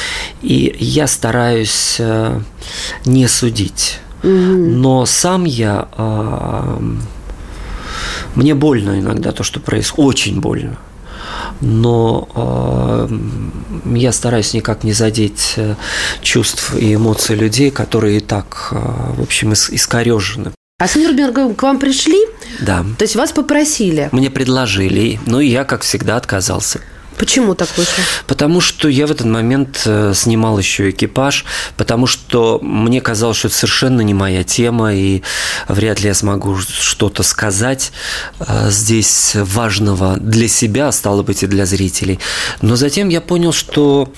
и 0.42 0.74
я 0.78 1.06
стараюсь 1.06 1.96
э, 1.98 2.40
не 3.04 3.28
судить 3.28 4.00
но 4.22 5.06
сам 5.06 5.44
я... 5.44 5.88
Мне 8.34 8.54
больно 8.54 8.98
иногда 9.00 9.32
то, 9.32 9.42
что 9.42 9.60
происходит. 9.60 10.08
Очень 10.08 10.40
больно 10.40 10.78
но 11.60 12.28
э, 12.34 13.08
я 13.96 14.12
стараюсь 14.12 14.54
никак 14.54 14.84
не 14.84 14.92
задеть 14.92 15.54
э, 15.56 15.74
чувств 16.22 16.74
и 16.74 16.94
эмоций 16.94 17.36
людей, 17.36 17.70
которые 17.70 18.18
и 18.18 18.20
так, 18.20 18.68
э, 18.72 18.76
в 19.16 19.22
общем, 19.22 19.52
искорежены. 19.52 20.52
А 20.78 20.88
с 20.88 20.96
Нюрнбергом 20.96 21.54
к 21.54 21.62
вам 21.62 21.78
пришли? 21.78 22.18
Да. 22.60 22.84
То 22.96 23.04
есть 23.04 23.14
вас 23.14 23.32
попросили? 23.32 24.08
Мне 24.12 24.30
предложили, 24.30 25.20
но 25.26 25.40
я, 25.40 25.64
как 25.64 25.82
всегда, 25.82 26.16
отказался. 26.16 26.80
Почему 27.20 27.54
так 27.54 27.68
вышло? 27.76 28.02
Потому 28.26 28.62
что 28.62 28.88
я 28.88 29.06
в 29.06 29.11
этот 29.11 29.26
момент 29.26 29.83
э, 29.85 30.14
снимал 30.14 30.59
еще 30.59 30.88
экипаж, 30.88 31.44
потому 31.76 32.06
что 32.06 32.59
мне 32.62 33.02
казалось, 33.02 33.37
что 33.37 33.48
это 33.48 33.56
совершенно 33.59 34.00
не 34.00 34.14
моя 34.14 34.42
тема, 34.42 34.94
и 34.94 35.20
вряд 35.68 36.00
ли 36.00 36.09
я 36.09 36.14
смогу 36.14 36.56
что-то 36.56 37.22
сказать 37.22 37.92
э, 38.38 38.70
здесь 38.70 39.33
важного 39.35 40.16
для 40.16 40.48
себя, 40.48 40.90
стало 40.92 41.22
быть, 41.22 41.42
и 41.42 41.46
для 41.46 41.66
зрителей. 41.66 42.18
Но 42.62 42.76
затем 42.76 43.11
я 43.11 43.20
понял, 43.20 43.52
что 43.52 44.11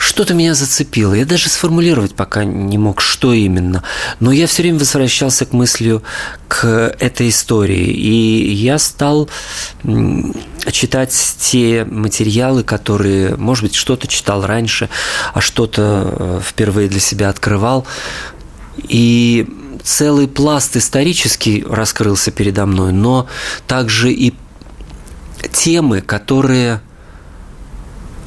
что-то 0.00 0.32
меня 0.32 0.54
зацепило. 0.54 1.12
Я 1.12 1.26
даже 1.26 1.50
сформулировать 1.50 2.14
пока 2.14 2.42
не 2.44 2.78
мог, 2.78 3.02
что 3.02 3.34
именно. 3.34 3.84
Но 4.18 4.32
я 4.32 4.46
все 4.46 4.62
время 4.62 4.78
возвращался 4.78 5.44
к 5.44 5.52
мыслью 5.52 6.02
к 6.48 6.66
этой 6.98 7.28
истории. 7.28 7.90
И 7.90 8.50
я 8.54 8.78
стал 8.78 9.28
читать 10.72 11.12
те 11.38 11.84
материалы, 11.84 12.64
которые, 12.64 13.36
может 13.36 13.64
быть, 13.64 13.74
что-то 13.74 14.06
читал 14.06 14.46
раньше, 14.46 14.88
а 15.34 15.42
что-то 15.42 16.14
э, 16.18 16.40
впервые 16.42 16.88
для 16.88 17.00
себя 17.00 17.28
открывал. 17.28 17.86
И 18.88 19.46
целый 19.84 20.28
пласт 20.28 20.78
исторический 20.78 21.62
раскрылся 21.68 22.30
передо 22.30 22.64
мной, 22.64 22.92
но 22.92 23.28
также 23.66 24.10
и 24.10 24.32
темы, 25.52 26.00
которые 26.00 26.80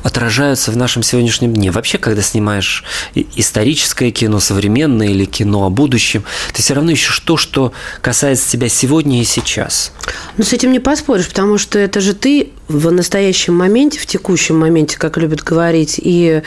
отражаются 0.04 0.72
в 0.72 0.78
нашем 0.78 1.02
сегодняшнем 1.02 1.54
дне. 1.54 1.72
Вообще, 1.72 1.98
когда 1.98 2.22
снимаешь 2.22 2.84
историческое 3.36 4.12
кино, 4.12 4.40
современное 4.40 5.08
или 5.08 5.26
кино 5.26 5.66
о 5.66 5.70
будущем, 5.70 6.24
ты 6.54 6.62
все 6.62 6.74
равно 6.76 6.92
ищешь 6.92 7.20
то, 7.20 7.38
что 7.38 7.74
касается 8.02 8.52
тебя 8.52 8.70
сегодня 8.70 9.22
и 9.22 9.24
сейчас. 9.24 9.92
Ну, 10.38 10.44
с 10.44 10.54
этим 10.54 10.72
не 10.72 10.80
поспоришь, 10.80 11.28
потому 11.28 11.58
что 11.58 11.80
это 11.80 12.02
же 12.02 12.14
ты 12.14 12.52
в 12.68 12.92
настоящем 12.92 13.56
моменте, 13.56 14.00
в 14.00 14.06
текущем 14.06 14.60
моменте, 14.60 14.98
как 14.98 15.18
любят 15.18 15.42
говорить, 15.42 16.00
и 16.04 16.44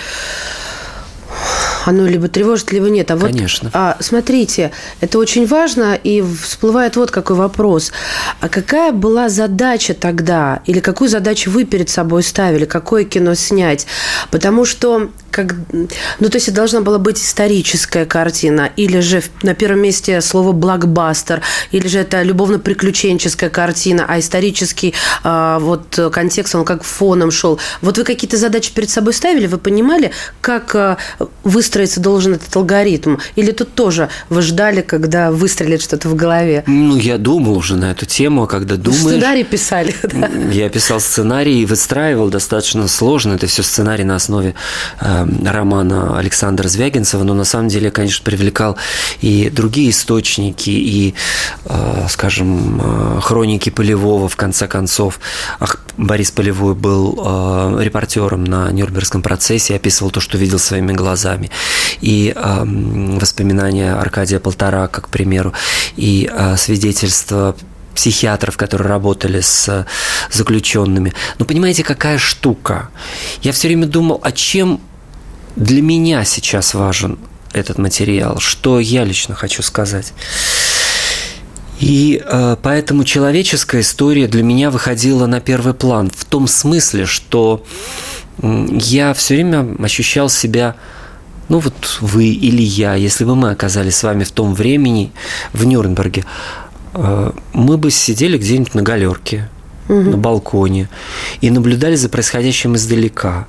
оно 1.86 2.04
либо 2.04 2.26
тревожит, 2.26 2.72
либо 2.72 2.90
нет. 2.90 3.10
А 3.12 3.16
вот, 3.16 3.30
Конечно. 3.30 3.70
А, 3.72 3.96
смотрите, 4.00 4.72
это 5.00 5.18
очень 5.18 5.46
важно, 5.46 5.94
и 5.94 6.20
всплывает 6.20 6.96
вот 6.96 7.12
какой 7.12 7.36
вопрос. 7.36 7.92
А 8.40 8.48
какая 8.48 8.90
была 8.90 9.28
задача 9.28 9.94
тогда, 9.94 10.60
или 10.66 10.80
какую 10.80 11.08
задачу 11.08 11.50
вы 11.50 11.64
перед 11.64 11.88
собой 11.88 12.24
ставили, 12.24 12.64
какое 12.64 13.04
кино 13.04 13.34
снять? 13.34 13.86
Потому 14.32 14.64
что 14.64 15.10
как, 15.36 15.54
ну, 15.72 16.28
то 16.30 16.36
есть 16.36 16.48
это 16.48 16.56
должна 16.56 16.80
была 16.80 16.98
быть 16.98 17.20
историческая 17.20 18.06
картина, 18.06 18.70
или 18.74 19.00
же 19.00 19.22
на 19.42 19.54
первом 19.54 19.80
месте 19.80 20.22
слово 20.22 20.52
блокбастер, 20.52 21.42
или 21.72 21.86
же 21.88 21.98
это 21.98 22.22
любовно-приключенческая 22.22 23.50
картина, 23.50 24.06
а 24.08 24.18
исторический 24.18 24.94
а, 25.22 25.58
вот 25.58 25.98
контекст, 26.10 26.54
он 26.54 26.64
как 26.64 26.84
фоном 26.84 27.30
шел. 27.30 27.58
Вот 27.82 27.98
вы 27.98 28.04
какие-то 28.04 28.38
задачи 28.38 28.72
перед 28.72 28.88
собой 28.88 29.12
ставили, 29.12 29.46
вы 29.46 29.58
понимали, 29.58 30.10
как 30.40 30.74
а, 30.74 30.96
выстроиться 31.76 32.00
должен 32.00 32.34
этот 32.34 32.56
алгоритм? 32.56 33.16
Или 33.36 33.52
тут 33.52 33.74
тоже 33.74 34.08
вы 34.30 34.40
ждали, 34.40 34.80
когда 34.80 35.30
выстрелит 35.30 35.82
что-то 35.82 36.08
в 36.08 36.14
голове? 36.14 36.64
Ну, 36.66 36.96
я 36.96 37.18
думал 37.18 37.56
уже 37.56 37.76
на 37.76 37.90
эту 37.90 38.06
тему, 38.06 38.44
а 38.44 38.46
когда 38.46 38.76
думаешь... 38.76 39.02
Сценарий 39.02 39.44
писали, 39.44 39.94
да? 40.02 40.30
Я 40.50 40.70
писал 40.70 41.00
сценарий 41.00 41.62
и 41.62 41.66
выстраивал 41.66 42.28
достаточно 42.30 42.88
сложно. 42.88 43.34
Это 43.34 43.46
все 43.46 43.62
сценарий 43.62 44.04
на 44.04 44.16
основе 44.16 44.54
э, 45.00 45.26
романа 45.44 46.18
Александра 46.18 46.68
Звягинцева, 46.68 47.24
но 47.24 47.34
на 47.34 47.44
самом 47.44 47.68
деле, 47.68 47.90
конечно, 47.90 48.24
привлекал 48.24 48.76
и 49.20 49.50
другие 49.50 49.90
источники, 49.90 50.70
и, 50.70 51.14
э, 51.66 52.06
скажем, 52.08 52.80
э, 52.82 53.20
хроники 53.20 53.68
Полевого, 53.68 54.28
в 54.28 54.36
конце 54.36 54.66
концов. 54.66 55.20
Борис 55.96 56.30
Полевой 56.30 56.74
был 56.74 57.18
э, 57.18 57.82
репортером 57.82 58.44
на 58.44 58.70
Нюрнбергском 58.70 59.22
процессе, 59.22 59.74
описывал 59.76 60.10
то, 60.10 60.20
что 60.20 60.38
видел 60.38 60.58
своими 60.58 60.92
глазами. 60.92 61.50
И 62.00 62.34
воспоминания 62.36 63.94
Аркадия 63.94 64.38
Полторака, 64.38 65.00
к 65.00 65.08
примеру, 65.08 65.52
и 65.96 66.30
свидетельства 66.56 67.56
психиатров, 67.94 68.56
которые 68.56 68.88
работали 68.88 69.40
с 69.40 69.86
заключенными. 70.30 71.14
Но 71.38 71.46
понимаете, 71.46 71.82
какая 71.82 72.18
штука? 72.18 72.90
Я 73.42 73.52
все 73.52 73.68
время 73.68 73.86
думал, 73.86 74.20
а 74.22 74.32
чем 74.32 74.80
для 75.56 75.80
меня 75.80 76.24
сейчас 76.24 76.74
важен 76.74 77.18
этот 77.52 77.78
материал, 77.78 78.38
что 78.38 78.78
я 78.78 79.04
лично 79.04 79.34
хочу 79.34 79.62
сказать. 79.62 80.12
И 81.80 82.22
э, 82.24 82.56
поэтому 82.62 83.04
человеческая 83.04 83.82
история 83.82 84.28
для 84.28 84.42
меня 84.42 84.70
выходила 84.70 85.26
на 85.26 85.40
первый 85.40 85.74
план 85.74 86.10
в 86.14 86.24
том 86.24 86.48
смысле, 86.48 87.04
что 87.04 87.64
э, 88.38 88.66
я 88.72 89.12
все 89.14 89.34
время 89.34 89.76
ощущал 89.82 90.28
себя, 90.28 90.76
ну 91.48 91.58
вот 91.58 91.98
вы 92.00 92.26
или 92.26 92.62
я, 92.62 92.94
если 92.94 93.24
бы 93.24 93.36
мы 93.36 93.50
оказались 93.50 93.96
с 93.96 94.02
вами 94.02 94.24
в 94.24 94.32
том 94.32 94.54
времени 94.54 95.12
в 95.52 95.64
Нюрнберге, 95.64 96.24
э, 96.94 97.32
мы 97.52 97.76
бы 97.76 97.90
сидели 97.90 98.38
где-нибудь 98.38 98.74
на 98.74 98.82
галерке, 98.82 99.48
угу. 99.88 100.10
на 100.10 100.16
балконе 100.16 100.88
и 101.40 101.50
наблюдали 101.50 101.96
за 101.96 102.08
происходящим 102.08 102.74
издалека. 102.76 103.46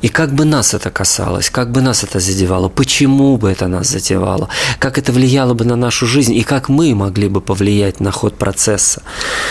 И 0.00 0.08
как 0.08 0.32
бы 0.32 0.44
нас 0.44 0.74
это 0.74 0.90
касалось, 0.90 1.50
как 1.50 1.72
бы 1.72 1.80
нас 1.80 2.04
это 2.04 2.20
задевало, 2.20 2.68
почему 2.68 3.36
бы 3.36 3.50
это 3.50 3.66
нас 3.66 3.88
задевало, 3.88 4.48
как 4.78 4.96
это 4.96 5.10
влияло 5.10 5.54
бы 5.54 5.64
на 5.64 5.74
нашу 5.74 6.06
жизнь 6.06 6.34
и 6.34 6.44
как 6.44 6.68
мы 6.68 6.94
могли 6.94 7.28
бы 7.28 7.40
повлиять 7.40 7.98
на 7.98 8.12
ход 8.12 8.38
процесса. 8.38 9.02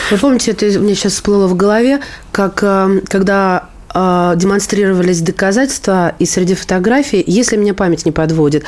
Вы 0.09 0.17
помните, 0.17 0.51
это 0.51 0.79
мне 0.79 0.95
сейчас 0.95 1.13
всплыло 1.13 1.47
в 1.47 1.55
голове, 1.57 1.99
как 2.31 2.63
э, 2.63 3.01
когда 3.09 3.69
э, 3.97 4.33
демонстрировались 4.35 5.21
доказательства, 5.21 6.13
и 6.19 6.25
среди 6.25 6.55
фотографий, 6.55 7.23
если 7.25 7.57
меня 7.57 7.73
память 7.73 8.05
не 8.05 8.11
подводит, 8.11 8.63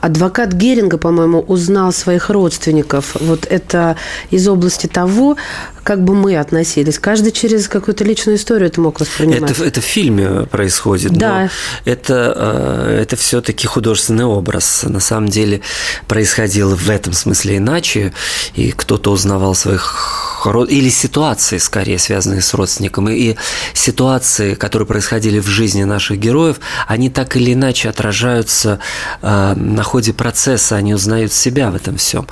адвокат 0.00 0.52
Геринга, 0.52 0.98
по-моему, 0.98 1.40
узнал 1.40 1.92
своих 1.92 2.30
родственников. 2.30 3.16
Вот 3.20 3.46
это 3.50 3.96
из 4.30 4.46
области 4.46 4.86
того, 4.86 5.36
как 5.82 6.04
бы 6.04 6.14
мы 6.14 6.36
относились. 6.36 6.98
Каждый 6.98 7.32
через 7.32 7.68
какую-то 7.68 8.04
личную 8.04 8.36
историю 8.36 8.68
это 8.68 8.80
мог 8.80 9.00
воспринимать. 9.00 9.50
Это, 9.50 9.64
это 9.64 9.80
в 9.80 9.84
фильме 9.84 10.46
происходит. 10.46 11.12
Да. 11.12 11.50
это, 11.84 12.34
э, 12.36 13.00
это 13.02 13.16
все-таки 13.16 13.66
художественный 13.66 14.26
образ. 14.26 14.84
На 14.84 15.00
самом 15.00 15.28
деле 15.28 15.60
происходило 16.06 16.76
в 16.76 16.88
этом 16.90 17.12
смысле 17.12 17.56
иначе, 17.56 18.12
и 18.54 18.70
кто-то 18.70 19.10
узнавал 19.10 19.54
своих 19.54 20.27
или 20.46 20.88
ситуации, 20.88 21.58
скорее, 21.58 21.98
связанные 21.98 22.40
с 22.40 22.54
родственником, 22.54 23.08
и 23.08 23.36
ситуации, 23.74 24.54
которые 24.54 24.86
происходили 24.86 25.38
в 25.40 25.46
жизни 25.46 25.84
наших 25.84 26.18
героев, 26.18 26.60
они 26.86 27.10
так 27.10 27.36
или 27.36 27.52
иначе 27.52 27.88
отражаются 27.88 28.78
э, 29.22 29.54
на 29.54 29.82
ходе 29.82 30.12
процесса, 30.12 30.76
они 30.76 30.94
узнают 30.94 31.32
себя 31.32 31.70
в 31.70 31.74
этом 31.74 31.96
всем. 31.96 32.26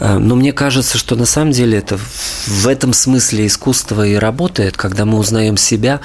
Э, 0.00 0.18
но 0.18 0.36
мне 0.36 0.52
кажется, 0.52 0.98
что 0.98 1.16
на 1.16 1.26
самом 1.26 1.52
деле 1.52 1.78
это 1.78 1.98
в 2.46 2.68
этом 2.68 2.92
смысле 2.92 3.46
искусство 3.46 4.06
и 4.06 4.14
работает, 4.14 4.76
когда 4.76 5.04
мы 5.04 5.18
узнаем 5.18 5.56
себя 5.56 6.00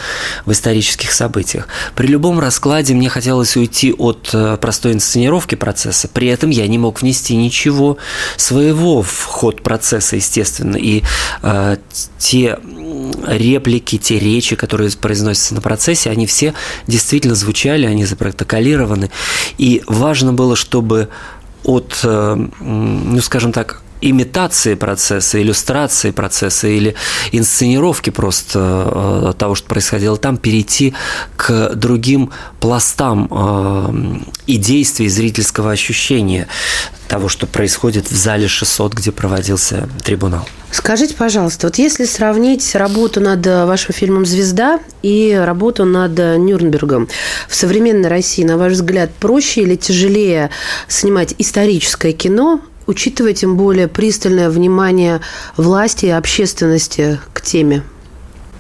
в 0.46 0.52
исторических 0.52 1.12
событиях. 1.12 1.68
При 1.96 2.08
любом 2.08 2.40
раскладе 2.40 2.94
мне 2.94 3.10
хотелось 3.10 3.56
уйти 3.58 3.94
от 3.94 4.30
э, 4.34 4.58
простой 4.58 4.94
инсценировки 4.94 5.56
процесса, 5.56 6.08
при 6.08 6.28
этом 6.28 6.50
я 6.50 6.68
не 6.68 6.78
мог 6.78 7.02
внести 7.02 7.36
ничего 7.36 7.98
своего 8.38 9.02
в 9.02 9.26
ход 9.26 9.64
процесса, 9.64 10.16
естественно, 10.16 10.78
и 10.78 11.04
э, 11.42 11.51
те 12.18 12.60
реплики, 13.28 13.98
те 13.98 14.20
речи, 14.20 14.56
которые 14.56 14.92
произносятся 14.92 15.56
на 15.56 15.62
процессе, 15.62 16.10
они 16.10 16.26
все 16.26 16.54
действительно 16.88 17.36
звучали, 17.36 17.86
они 17.86 18.06
запротоколированы, 18.06 19.10
и 19.58 19.84
важно 19.88 20.34
было, 20.34 20.56
чтобы 20.56 21.10
от, 21.64 22.00
э, 22.04 22.48
ну, 22.60 23.22
скажем 23.22 23.52
так, 23.52 23.81
имитации 24.02 24.74
процесса, 24.76 25.42
иллюстрации 25.42 26.12
процесса 26.12 26.68
или 26.68 26.96
инсценировки 27.32 28.10
просто 28.10 29.32
э, 29.32 29.34
того, 29.38 29.56
что 29.56 29.68
происходило 29.68 30.18
там, 30.18 30.38
перейти 30.38 30.94
к 31.38 31.74
другим 31.76 32.32
пластам 32.60 33.28
э, 33.32 34.22
и 34.48 34.58
действий 34.58 35.08
зрительского 35.08 35.72
ощущения 35.72 36.48
того, 37.08 37.28
что 37.28 37.46
происходит 37.46 38.10
в 38.10 38.16
зале 38.16 38.48
600, 38.48 38.94
где 38.94 39.12
проводился 39.12 39.90
трибунал. 40.04 40.48
Скажите, 40.72 41.14
пожалуйста, 41.14 41.68
вот 41.68 41.76
если 41.78 42.06
сравнить 42.06 42.74
работу 42.76 43.20
над 43.20 43.46
вашим 43.46 43.94
фильмом 43.94 44.26
«Звезда» 44.26 44.80
и 45.04 45.38
работу 45.38 45.84
над 45.84 46.18
Нюрнбергом, 46.18 47.10
в 47.50 47.56
современной 47.56 48.08
России, 48.08 48.46
на 48.46 48.58
ваш 48.58 48.74
взгляд, 48.74 49.12
проще 49.20 49.64
или 49.64 49.76
тяжелее 49.76 50.50
снимать 50.88 51.36
историческое 51.38 52.14
кино 52.14 52.62
учитывая 52.88 53.34
тем 53.34 53.58
более 53.58 53.88
пристальное 53.88 54.50
внимание 54.50 55.22
власти 55.58 56.08
и 56.08 56.10
общественности 56.10 57.20
к 57.34 57.42
теме? 57.42 57.84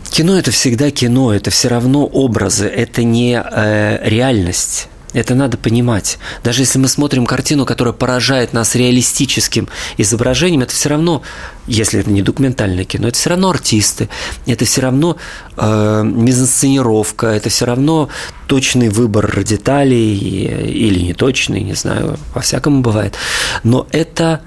Кино 0.10 0.38
это 0.38 0.51
всегда 0.51 0.91
кино, 0.91 1.34
это 1.34 1.51
все 1.51 1.69
равно 1.69 2.05
образы, 2.05 2.65
это 2.65 3.03
не 3.03 3.41
э, 3.41 4.10
реальность. 4.10 4.89
Это 5.13 5.36
надо 5.36 5.58
понимать. 5.58 6.17
Даже 6.43 6.62
если 6.62 6.80
мы 6.80 6.88
смотрим 6.88 7.26
картину, 7.26 7.65
которая 7.65 7.93
поражает 7.93 8.54
нас 8.54 8.76
реалистическим 8.76 9.67
изображением, 9.97 10.62
это 10.62 10.74
все 10.74 10.89
равно, 10.89 11.21
если 11.67 12.00
это 12.00 12.10
не 12.10 12.21
документальное 12.21 12.86
кино, 12.86 13.10
это 13.10 13.17
все 13.17 13.32
равно 13.32 13.50
артисты, 13.50 14.10
это 14.45 14.63
все 14.63 14.82
равно 14.82 15.17
э, 15.58 16.04
мизансценировка, 16.04 17.28
это 17.28 17.50
все 17.50 17.65
равно 17.65 18.10
точный 18.47 18.89
выбор 18.89 19.43
деталей 19.43 20.15
или 20.15 21.00
неточный, 21.02 21.62
не 21.62 21.74
знаю, 21.74 22.17
по-всякому 22.34 22.82
бывает. 22.82 23.15
Но 23.63 23.88
это 23.91 24.41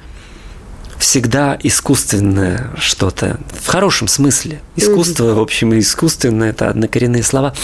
всегда 0.98 1.58
искусственное 1.62 2.70
что-то, 2.78 3.38
в 3.62 3.66
хорошем 3.66 4.08
смысле. 4.08 4.62
Искусство, 4.76 5.34
в 5.34 5.40
общем, 5.40 5.78
искусственное– 5.78 6.50
это 6.50 6.70
однокоренные 6.70 7.22
слова. 7.22 7.54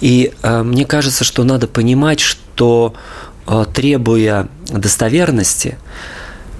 И 0.00 0.32
э, 0.42 0.62
мне 0.62 0.84
кажется, 0.84 1.24
что 1.24 1.44
надо 1.44 1.66
понимать, 1.66 2.20
что 2.20 2.94
э, 3.46 3.64
требуя 3.72 4.48
достоверности, 4.68 5.78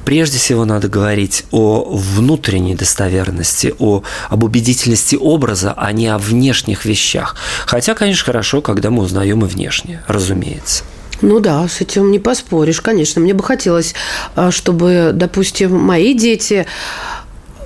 прежде 0.05 0.39
всего 0.39 0.65
надо 0.65 0.89
говорить 0.89 1.45
о 1.51 1.85
внутренней 1.97 2.75
достоверности, 2.75 3.75
о, 3.79 4.03
об 4.29 4.45
убедительности 4.45 5.17
образа, 5.17 5.75
а 5.77 5.93
не 5.93 6.09
о 6.09 6.19
внешних 6.19 6.85
вещах. 6.85 7.37
Хотя, 7.67 7.95
конечно, 7.95 8.25
хорошо, 8.25 8.63
когда 8.63 8.91
мы 8.91 9.03
узнаем 9.03 9.45
и 9.45 9.49
внешнее, 9.49 10.03
разумеется. 10.07 10.85
Ну 11.21 11.39
да, 11.39 11.69
с 11.69 11.81
этим 11.81 12.11
не 12.11 12.19
поспоришь, 12.19 12.81
конечно. 12.81 13.21
Мне 13.21 13.33
бы 13.33 13.45
хотелось, 13.45 13.95
а, 14.35 14.51
чтобы, 14.51 15.13
допустим, 15.15 15.79
мои 15.79 16.15
дети 16.15 16.67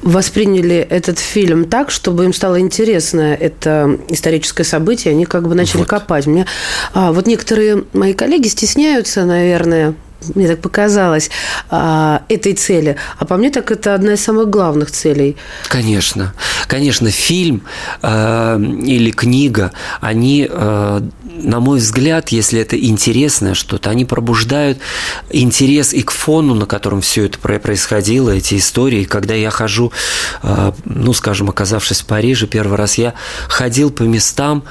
восприняли 0.07 0.77
этот 0.77 1.19
фильм 1.19 1.64
так, 1.64 1.90
чтобы 1.90 2.25
им 2.25 2.33
стало 2.33 2.61
интересно 2.61 3.35
это 3.35 3.99
историческое 4.09 4.64
событие, 4.64 5.12
они 5.12 5.27
как 5.27 5.49
бы 5.49 5.55
начали 5.55 5.81
вот. 5.81 5.88
копать. 5.88 6.27
Мне, 6.27 6.47
а, 6.95 7.12
вот 7.12 7.27
некоторые 7.27 7.85
мои 7.92 8.14
коллеги 8.14 8.47
стесняются, 8.47 9.25
наверное, 9.25 9.95
мне 10.35 10.48
так 10.48 10.61
показалось, 10.61 11.31
а, 11.70 12.22
этой 12.29 12.55
цели. 12.55 12.96
А 13.18 13.24
по 13.24 13.37
мне 13.37 13.50
так 13.50 13.70
это 13.70 13.94
одна 13.94 14.14
из 14.14 14.22
самых 14.22 14.48
главных 14.48 14.90
целей. 14.90 15.37
Конечно. 15.68 16.33
Конечно, 16.66 17.11
фильм 17.11 17.62
э, 18.02 18.59
или 18.83 19.11
книга, 19.11 19.72
они, 20.00 20.48
э, 20.50 21.00
на 21.22 21.61
мой 21.61 21.79
взгляд, 21.79 22.31
если 22.31 22.61
это 22.61 22.79
интересное 22.79 23.55
что-то, 23.55 23.90
они 23.90 24.05
пробуждают 24.05 24.79
интерес 25.31 25.92
и 25.92 26.02
к 26.02 26.11
фону, 26.11 26.55
на 26.55 26.66
котором 26.66 27.00
все 27.00 27.26
это 27.26 27.38
происходило, 27.38 28.31
эти 28.31 28.57
истории. 28.57 29.05
Когда 29.05 29.35
я 29.35 29.50
хожу, 29.50 29.92
э, 30.42 30.72
ну, 30.85 31.12
скажем, 31.12 31.50
оказавшись 31.50 32.00
в 32.00 32.07
Париже, 32.07 32.46
первый 32.46 32.76
раз 32.76 32.98
я 32.98 33.14
ходил 33.48 33.90
по 33.90 34.02
местам 34.02 34.64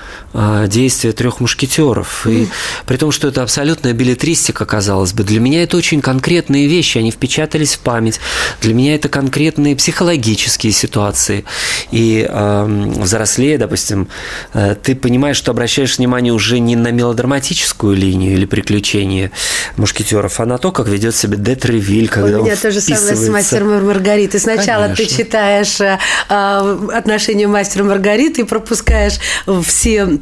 действия 0.67 1.13
трех 1.13 1.39
мушкетеров. 1.39 2.27
И 2.27 2.49
при 2.85 2.97
том, 2.97 3.11
что 3.11 3.29
это 3.29 3.41
абсолютная 3.41 3.93
билетристика, 3.93 4.65
казалось 4.65 5.13
бы, 5.13 5.23
для 5.23 5.34
меня 5.41 5.63
это 5.63 5.77
очень 5.77 6.01
конкретные 6.01 6.67
вещи, 6.67 6.97
они 6.97 7.11
впечатались 7.11 7.75
в 7.75 7.79
память. 7.79 8.19
Для 8.61 8.73
меня 8.73 8.95
это 8.95 9.09
конкретные 9.09 9.75
психологические 9.75 10.73
ситуации. 10.73 11.45
И 11.91 12.25
э, 12.27 12.91
взрослее, 12.97 13.57
допустим, 13.57 14.07
э, 14.53 14.75
ты 14.81 14.95
понимаешь, 14.95 15.37
что 15.37 15.51
обращаешь 15.51 15.97
внимание 15.97 16.33
уже 16.33 16.59
не 16.59 16.75
на 16.75 16.91
мелодраматическую 16.91 17.95
линию 17.95 18.33
или 18.33 18.45
приключения 18.45 19.31
мушкетеров, 19.77 20.39
а 20.39 20.45
на 20.45 20.57
то, 20.57 20.71
как 20.71 20.87
ведет 20.87 21.15
себя 21.15 21.37
Детревиль, 21.37 22.09
когда 22.09 22.39
У 22.39 22.43
меня 22.43 22.55
то 22.55 22.71
же 22.71 22.81
самое 22.81 23.15
с 23.15 23.29
мастером 23.29 23.85
Маргаритой. 23.85 24.39
Сначала 24.39 24.83
Конечно. 24.83 25.05
ты 25.05 25.15
читаешь 25.15 25.79
э, 25.81 25.97
отношения 26.29 27.47
мастера 27.47 27.83
Маргариты 27.83 28.41
и 28.41 28.43
пропускаешь 28.43 29.19
все 29.63 30.19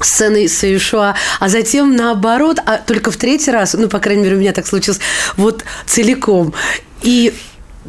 сцены 0.00 0.48
Саюшуа, 0.48 1.14
а 1.40 1.48
затем 1.48 1.96
наоборот, 1.96 2.58
а 2.64 2.78
только 2.78 3.10
в 3.10 3.16
третий 3.16 3.50
раз, 3.50 3.74
ну, 3.74 3.88
по 3.88 3.98
крайней 3.98 4.22
мере, 4.22 4.36
у 4.36 4.38
меня 4.38 4.52
так 4.52 4.66
случилось, 4.66 5.00
вот 5.36 5.64
целиком. 5.86 6.54
И 7.02 7.34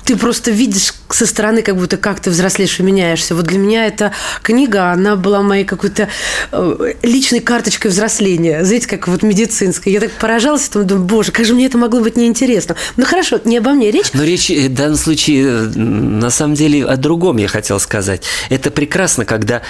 ты 0.04 0.16
просто 0.16 0.52
видишь 0.52 0.94
со 1.10 1.26
стороны, 1.26 1.62
как 1.62 1.78
будто 1.78 1.98
как 1.98 2.20
ты 2.20 2.30
взрослеешь 2.30 2.80
и 2.80 2.84
меняешься. 2.84 3.36
Вот 3.36 3.46
для 3.46 3.58
меня 3.58 3.86
эта 3.86 4.12
книга, 4.42 4.92
она 4.92 5.16
была 5.16 5.42
моей 5.42 5.64
какой-то 5.64 6.10
э, 6.52 6.94
личной 7.04 7.40
карточкой 7.40 7.92
взросления. 7.92 8.64
Знаете, 8.64 8.88
как 8.88 9.08
вот 9.08 9.24
медицинской. 9.24 9.94
Я 9.94 10.00
так 10.00 10.12
поражалась 10.12 10.68
этому, 10.68 10.86
думаю, 10.86 11.06
боже, 11.06 11.32
как 11.32 11.46
же 11.46 11.54
мне 11.54 11.66
это 11.66 11.78
могло 11.78 12.02
быть 12.02 12.18
неинтересно. 12.18 12.76
Ну 12.98 13.06
хорошо, 13.06 13.40
не 13.46 13.58
обо 13.58 13.72
мне 13.72 13.92
речь. 13.92 14.08
Но 14.14 14.24
речь 14.24 14.50
э, 14.50 14.68
в 14.68 14.74
данном 14.74 14.98
случае 14.98 15.46
э, 15.46 15.62
на 15.78 16.30
самом 16.30 16.56
деле 16.56 16.86
о 16.86 16.98
другом 16.98 17.38
я 17.38 17.48
хотел 17.48 17.80
сказать. 17.80 18.24
Это 18.50 18.72
прекрасно, 18.72 19.26
когда 19.26 19.62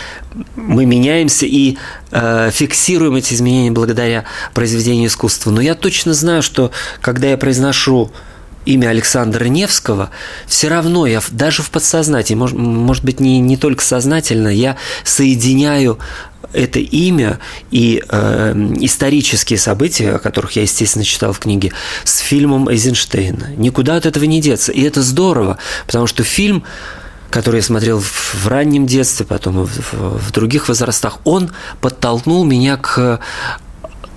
мы 0.55 0.85
меняемся 0.85 1.45
и 1.45 1.77
э, 2.11 2.49
фиксируем 2.51 3.15
эти 3.15 3.33
изменения 3.33 3.71
благодаря 3.71 4.25
произведению 4.53 5.07
искусства. 5.07 5.51
Но 5.51 5.61
я 5.61 5.75
точно 5.75 6.13
знаю, 6.13 6.41
что 6.41 6.71
когда 7.01 7.27
я 7.27 7.37
произношу 7.37 8.11
имя 8.67 8.89
Александра 8.89 9.45
Невского, 9.45 10.11
все 10.45 10.67
равно 10.67 11.05
я 11.07 11.21
даже 11.31 11.63
в 11.63 11.69
подсознании, 11.69 12.35
может, 12.35 12.57
может 12.57 13.03
быть, 13.03 13.19
не, 13.19 13.39
не 13.39 13.57
только 13.57 13.83
сознательно, 13.83 14.49
я 14.49 14.77
соединяю 15.03 15.99
это 16.53 16.79
имя 16.79 17.39
и 17.71 18.03
э, 18.07 18.53
исторические 18.79 19.59
события, 19.59 20.15
о 20.15 20.19
которых 20.19 20.53
я, 20.55 20.61
естественно, 20.63 21.05
читал 21.05 21.33
в 21.33 21.39
книге, 21.39 21.73
с 22.03 22.19
фильмом 22.19 22.69
Эйзенштейна. 22.69 23.51
Никуда 23.57 23.95
от 23.95 24.05
этого 24.05 24.23
не 24.25 24.41
деться. 24.41 24.71
И 24.71 24.81
это 24.81 25.01
здорово, 25.01 25.57
потому 25.85 26.07
что 26.07 26.23
фильм 26.23 26.63
который 27.29 27.57
я 27.57 27.61
смотрел 27.61 27.99
в, 27.99 28.35
в 28.35 28.47
раннем 28.47 28.85
детстве, 28.87 29.25
потом 29.25 29.65
в, 29.65 29.67
в, 29.67 30.17
в 30.17 30.31
других 30.31 30.69
возрастах, 30.69 31.19
он 31.25 31.51
подтолкнул 31.81 32.45
меня 32.45 32.77
к 32.77 33.19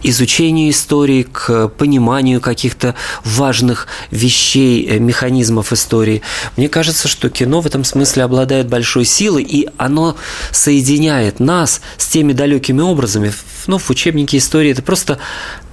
изучению 0.03 0.71
истории, 0.71 1.23
к 1.23 1.69
пониманию 1.69 2.41
каких-то 2.41 2.95
важных 3.25 3.87
вещей, 4.11 4.87
э, 4.87 4.99
механизмов 4.99 5.73
истории. 5.73 6.23
Мне 6.57 6.69
кажется, 6.69 7.09
что 7.09 7.29
кино 7.29 7.61
в 7.61 7.67
этом 7.67 7.85
смысле 7.85 8.25
обладает 8.25 8.69
большой 8.69 9.05
силой, 9.05 9.43
и 9.43 9.69
оно 9.77 10.17
соединяет 10.53 11.41
нас 11.41 11.81
с 11.97 12.09
теми 12.09 12.33
далекими 12.33 12.81
образами. 12.81 13.33
Ну, 13.67 13.79
в 13.79 13.91
учебнике 13.91 14.39
истории 14.39 14.71
это 14.71 14.83
просто 14.83 15.19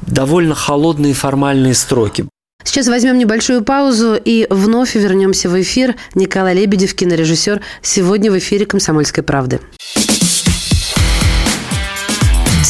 довольно 0.02 0.56
холодные 0.56 1.14
формальные 1.14 1.74
строки. 1.74 2.26
Сейчас 2.64 2.88
возьмем 2.88 3.18
небольшую 3.18 3.64
паузу 3.64 4.16
и 4.16 4.46
вновь 4.50 4.96
вернемся 4.96 5.50
в 5.50 5.60
эфир. 5.62 5.96
Николай 6.16 6.54
Лебедев, 6.54 6.94
кинорежиссер, 6.96 7.62
сегодня 7.82 8.30
в 8.30 8.38
эфире 8.38 8.66
«Комсомольской 8.66 9.24
правды». 9.24 9.62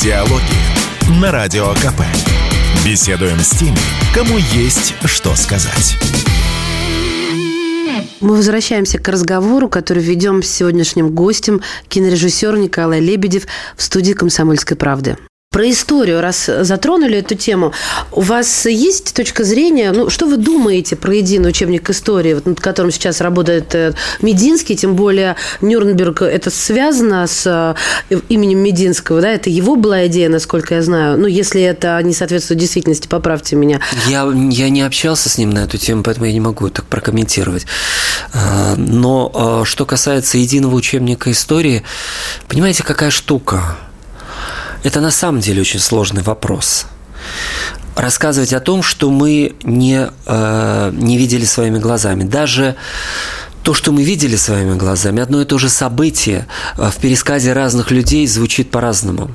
Диалоги 0.03 0.76
на 1.09 1.31
Радио 1.31 1.69
КП. 1.75 2.01
Беседуем 2.85 3.39
с 3.39 3.51
теми, 3.51 3.77
кому 4.13 4.37
есть 4.37 4.93
что 5.05 5.35
сказать. 5.35 5.95
Мы 8.19 8.35
возвращаемся 8.35 8.99
к 8.99 9.07
разговору, 9.07 9.69
который 9.69 10.03
ведем 10.03 10.43
с 10.43 10.47
сегодняшним 10.47 11.11
гостем, 11.11 11.61
кинорежиссер 11.87 12.57
Николай 12.57 12.99
Лебедев 12.99 13.47
в 13.75 13.83
студии 13.83 14.13
«Комсомольской 14.13 14.75
правды». 14.75 15.17
Про 15.57 15.71
историю, 15.71 16.21
раз 16.21 16.45
затронули 16.45 17.17
эту 17.17 17.33
тему, 17.33 17.73
у 18.11 18.21
вас 18.21 18.67
есть 18.67 19.15
точка 19.15 19.43
зрения, 19.43 19.91
ну, 19.91 20.07
что 20.11 20.27
вы 20.27 20.37
думаете 20.37 20.95
про 20.95 21.15
единый 21.15 21.49
учебник 21.49 21.89
истории, 21.89 22.35
вот, 22.35 22.45
над 22.45 22.61
которым 22.61 22.91
сейчас 22.91 23.21
работает 23.21 23.73
э, 23.73 23.93
Мединский, 24.21 24.75
тем 24.75 24.93
более 24.93 25.35
Нюрнберг, 25.61 26.21
это 26.21 26.51
связано 26.51 27.25
с 27.25 27.75
э, 28.11 28.17
именем 28.29 28.59
Мединского, 28.59 29.19
да, 29.19 29.31
это 29.31 29.49
его 29.49 29.75
была 29.75 30.05
идея, 30.05 30.29
насколько 30.29 30.75
я 30.75 30.83
знаю, 30.83 31.17
ну, 31.17 31.25
если 31.25 31.63
это 31.63 31.99
не 32.03 32.13
соответствует 32.13 32.59
действительности, 32.59 33.07
поправьте 33.07 33.55
меня. 33.55 33.81
Я, 34.07 34.31
я 34.51 34.69
не 34.69 34.83
общался 34.83 35.27
с 35.27 35.39
ним 35.39 35.49
на 35.49 35.63
эту 35.63 35.79
тему, 35.79 36.03
поэтому 36.03 36.27
я 36.27 36.33
не 36.33 36.39
могу 36.39 36.69
так 36.69 36.85
прокомментировать. 36.85 37.65
Э, 38.31 38.75
но 38.77 39.63
что 39.65 39.87
касается 39.87 40.37
единого 40.37 40.75
учебника 40.75 41.31
истории, 41.31 41.81
понимаете, 42.47 42.83
какая 42.83 43.09
штука– 43.09 43.75
это 44.83 45.01
на 45.01 45.11
самом 45.11 45.41
деле 45.41 45.61
очень 45.61 45.79
сложный 45.79 46.21
вопрос. 46.21 46.85
рассказывать 47.95 48.53
о 48.53 48.59
том, 48.59 48.83
что 48.83 49.09
мы 49.09 49.55
не, 49.63 50.07
э, 50.27 50.91
не 50.93 51.17
видели 51.17 51.45
своими 51.45 51.79
глазами. 51.79 52.23
Даже 52.23 52.75
то, 53.63 53.73
что 53.73 53.91
мы 53.91 54.03
видели 54.03 54.35
своими 54.35 54.77
глазами, 54.77 55.19
одно 55.19 55.41
и 55.41 55.45
то 55.45 55.57
же 55.57 55.67
событие 55.67 56.45
в 56.77 56.93
пересказе 57.01 57.53
разных 57.53 57.89
людей 57.89 58.27
звучит 58.27 58.69
по-разному. 58.69 59.31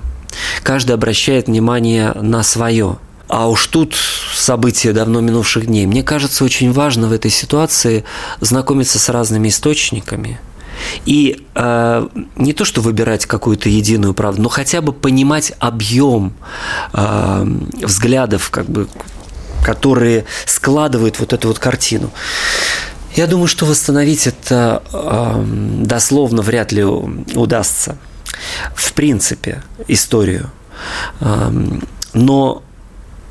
Каждый 0.62 0.92
обращает 0.92 1.48
внимание 1.48 2.12
на 2.12 2.44
свое. 2.44 2.98
А 3.26 3.48
уж 3.48 3.66
тут 3.66 3.96
события 4.32 4.92
давно 4.92 5.20
минувших 5.20 5.66
дней. 5.66 5.86
Мне 5.86 6.04
кажется, 6.04 6.44
очень 6.44 6.72
важно 6.72 7.08
в 7.08 7.12
этой 7.12 7.32
ситуации 7.32 8.04
знакомиться 8.40 9.00
с 9.00 9.08
разными 9.08 9.48
источниками– 9.48 10.40
и 11.04 11.44
э, 11.54 12.08
не 12.36 12.52
то, 12.52 12.64
что 12.64 12.80
выбирать 12.80 13.26
какую-то 13.26 13.68
единую 13.68 14.14
правду, 14.14 14.42
но 14.42 14.48
хотя 14.48 14.80
бы 14.80 14.92
понимать 14.92 15.52
объем 15.58 16.34
э, 16.92 17.46
взглядов, 17.82 18.50
как 18.50 18.66
бы, 18.66 18.88
которые 19.64 20.24
складывают 20.46 21.18
вот 21.18 21.32
эту 21.32 21.48
вот 21.48 21.58
картину. 21.58 22.10
Я 23.14 23.26
думаю, 23.26 23.46
что 23.46 23.66
восстановить 23.66 24.26
это 24.26 24.82
э, 24.92 25.44
дословно 25.84 26.42
вряд 26.42 26.72
ли 26.72 26.84
удастся. 26.84 27.96
В 28.74 28.92
принципе, 28.94 29.62
историю. 29.88 30.50
Э, 31.20 31.52
но 32.14 32.62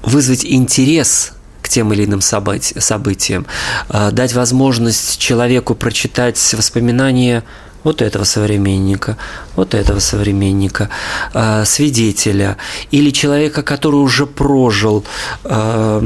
вызвать 0.03 0.45
интерес 0.45 1.33
тем 1.71 1.93
или 1.93 2.05
иным 2.05 2.21
событиям, 2.21 3.45
а, 3.89 4.11
дать 4.11 4.33
возможность 4.33 5.17
человеку 5.17 5.73
прочитать 5.73 6.53
воспоминания 6.53 7.43
вот 7.83 8.01
этого 8.01 8.25
современника, 8.25 9.17
вот 9.55 9.73
этого 9.73 9.99
современника, 9.99 10.89
а, 11.33 11.65
свидетеля 11.65 12.57
или 12.91 13.09
человека, 13.09 13.63
который 13.63 13.95
уже 13.95 14.25
прожил 14.25 15.03
а, 15.43 15.99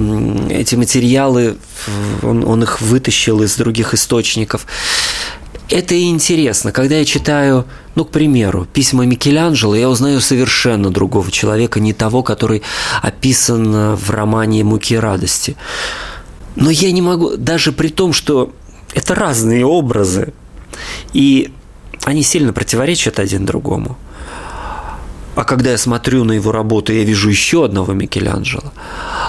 эти 0.50 0.76
материалы, 0.76 1.58
он, 2.22 2.46
он 2.46 2.64
их 2.64 2.82
вытащил 2.82 3.42
из 3.42 3.58
других 3.58 3.94
источников. 3.94 4.66
Это 5.70 5.96
и 5.96 6.10
интересно. 6.10 6.72
Когда 6.72 6.98
я 6.98 7.06
читаю, 7.06 7.66
ну, 7.96 8.06
к 8.06 8.12
примеру, 8.12 8.68
письма 8.72 9.06
Микеланджело, 9.06 9.76
я 9.76 9.90
узнаю 9.90 10.22
совершенно 10.22 10.92
другого 10.92 11.32
человека, 11.32 11.80
не 11.80 11.94
того, 11.94 12.22
который 12.22 12.62
описан 13.02 13.96
в 13.96 14.10
романе 14.12 14.64
«Муки 14.64 14.96
радости». 14.96 15.56
Но 16.56 16.70
я 16.70 16.92
не 16.92 17.02
могу, 17.02 17.36
даже 17.36 17.72
при 17.72 17.90
том, 17.90 18.14
что 18.14 18.54
это 18.94 19.16
разные 19.16 19.66
образы, 19.66 20.34
и 21.14 21.52
они 22.04 22.24
сильно 22.24 22.54
противоречат 22.54 23.20
один 23.20 23.46
другому. 23.46 23.98
А 25.36 25.44
когда 25.44 25.72
я 25.72 25.78
смотрю 25.78 26.24
на 26.24 26.32
его 26.32 26.52
работу, 26.52 26.94
я 26.94 27.04
вижу 27.04 27.30
еще 27.30 27.66
одного 27.66 27.92
Микеланджело. 27.94 28.72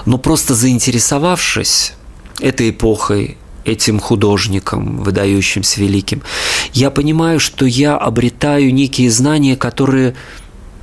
Но 0.04 0.18
просто 0.18 0.54
заинтересовавшись 0.54 1.94
этой 2.40 2.70
эпохой, 2.70 3.38
этим 3.66 4.00
художником, 4.00 5.02
выдающимся 5.02 5.80
великим, 5.80 6.22
я 6.72 6.90
понимаю, 6.90 7.40
что 7.40 7.66
я 7.66 7.96
обретаю 7.96 8.72
некие 8.72 9.10
знания, 9.10 9.56
которые 9.56 10.14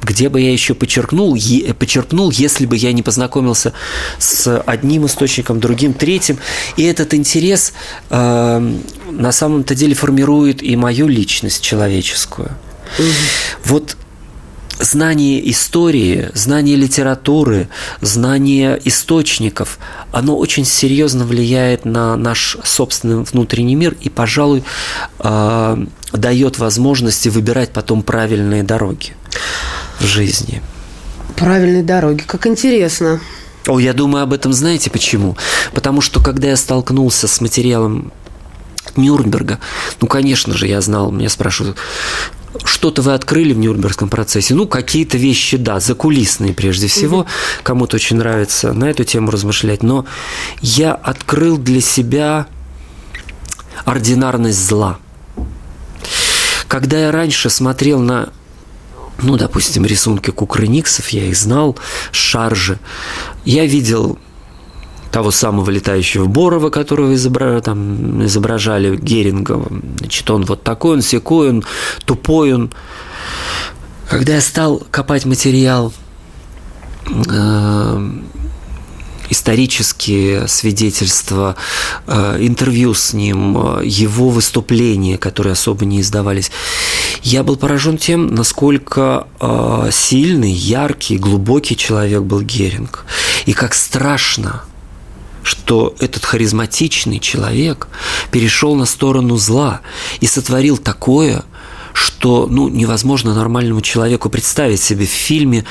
где 0.04 0.30
бы 0.30 0.42
я 0.42 0.52
еще 0.52 0.74
подчеркнул, 0.74 1.34
е, 1.36 1.74
подчеркнул, 1.74 2.30
если 2.30 2.66
бы 2.66 2.76
я 2.76 2.92
не 2.92 3.02
познакомился 3.02 3.74
с 4.20 4.60
одним 4.60 5.06
источником, 5.06 5.60
другим, 5.60 5.94
третьим. 5.94 6.40
И 6.76 6.84
этот 6.84 7.14
интерес 7.14 7.74
э, 8.10 8.78
на 9.10 9.32
самом-то 9.32 9.76
деле 9.76 9.96
формирует 9.96 10.62
и 10.62 10.76
мою 10.76 11.08
личность 11.08 11.64
человеческую. 11.64 12.52
Угу. 13.00 13.08
Вот 13.66 13.98
знание 14.84 15.50
истории, 15.50 16.30
знание 16.34 16.76
литературы, 16.76 17.70
знание 18.02 18.80
источников, 18.84 19.80
оно 20.12 20.38
очень 20.38 20.66
серьезно 20.66 21.26
влияет 21.26 21.86
на 21.86 22.16
наш 22.16 22.58
собственный 22.64 23.24
внутренний 23.24 23.76
мир 23.76 23.96
и, 24.02 24.10
пожалуй, 24.10 24.64
э, 25.20 25.86
дает 26.12 26.60
возможности 26.60 27.30
выбирать 27.30 27.72
потом 27.72 28.04
правильные 28.04 28.64
дороги 28.64 29.14
в 30.00 30.06
жизни. 30.06 30.62
Правильные 31.36 31.84
дороги, 31.84 32.22
как 32.26 32.46
интересно. 32.46 33.20
О, 33.68 33.80
я 33.80 33.94
думаю 33.94 34.24
об 34.24 34.34
этом, 34.34 34.52
знаете 34.52 34.90
почему? 34.90 35.38
Потому 35.74 36.02
что 36.02 36.22
когда 36.22 36.50
я 36.50 36.58
столкнулся 36.58 37.28
с 37.28 37.40
материалом 37.40 38.12
Нюрнберга, 38.98 39.60
ну, 40.02 40.08
конечно 40.08 40.54
же, 40.54 40.68
я 40.68 40.82
знал, 40.82 41.12
меня 41.12 41.30
спрашивают, 41.30 41.78
что-то 42.64 43.02
вы 43.02 43.14
открыли 43.14 43.54
в 43.54 43.58
Нюрнбергском 43.58 44.10
процессе. 44.10 44.54
Ну, 44.54 44.68
какие-то 44.68 45.18
вещи, 45.18 45.58
да, 45.58 45.80
закулисные 45.80 46.54
прежде 46.54 46.88
всего. 46.88 47.20
Угу. 47.20 47.28
Кому-то 47.64 47.96
очень 47.96 48.18
нравится 48.18 48.74
на 48.74 48.86
эту 48.86 49.04
тему 49.04 49.32
размышлять. 49.32 49.84
Но 49.84 50.06
я 50.62 50.94
открыл 50.94 51.58
для 51.58 51.82
себя 51.82 52.48
ординарность 53.86 54.66
зла. 54.66 55.00
Когда 56.68 57.00
я 57.00 57.12
раньше 57.12 57.50
смотрел 57.50 58.00
на 58.00 58.30
ну, 59.22 59.38
допустим, 59.38 59.86
рисунки 59.86 60.32
Кукрыниксов, 60.32 61.10
я 61.10 61.26
их 61.26 61.36
знал, 61.38 61.78
шаржи. 62.12 62.80
Я 63.46 63.66
видел 63.66 64.18
того 65.14 65.30
самого 65.30 65.70
летающего 65.70 66.26
Борова, 66.26 66.72
которого 66.72 67.14
изобра... 67.14 67.62
там, 67.62 68.26
изображали 68.26 68.98
Геринга. 68.98 69.64
Значит, 70.00 70.30
он 70.32 70.44
вот 70.44 70.64
такой, 70.64 70.96
он 70.96 71.02
секой, 71.04 71.50
он 71.50 71.64
тупой, 72.06 72.54
он... 72.54 72.72
Когда 74.10 74.34
я 74.34 74.42
стал 74.42 74.82
копать 74.90 75.26
материал, 75.26 75.94
э, 77.30 78.12
исторические 79.30 80.48
свидетельства, 80.48 81.58
э, 82.08 82.38
интервью 82.40 82.96
с 82.96 83.14
ним, 83.14 83.56
э, 83.58 83.86
его 83.86 84.30
выступления, 84.30 85.20
которые 85.20 85.54
особо 85.54 85.86
не 85.86 86.02
издавались, 86.02 86.50
я 87.22 87.44
был 87.44 87.56
поражен 87.56 88.00
тем, 88.00 88.34
насколько 88.34 89.28
сильный, 89.92 90.52
яркий, 90.52 91.18
глубокий 91.18 91.78
человек 91.78 92.24
был 92.24 92.42
Геринг. 92.42 93.06
И 93.46 93.54
как 93.54 93.76
страшно 93.76 94.64
что 95.44 95.96
этот 96.00 96.26
харизматичный 96.26 97.20
человек 97.20 97.88
перешел 98.32 98.76
на 98.76 98.86
сторону 98.86 99.38
зла 99.38 99.82
и 100.20 100.26
сотворил 100.26 100.78
такое, 100.78 101.44
что 101.94 102.48
ну, 102.50 102.70
невозможно 102.70 103.36
нормальному 103.36 103.82
человеку 103.82 104.30
представить 104.30 104.82
себе. 104.82 105.06
В 105.06 105.10
фильме 105.10 105.66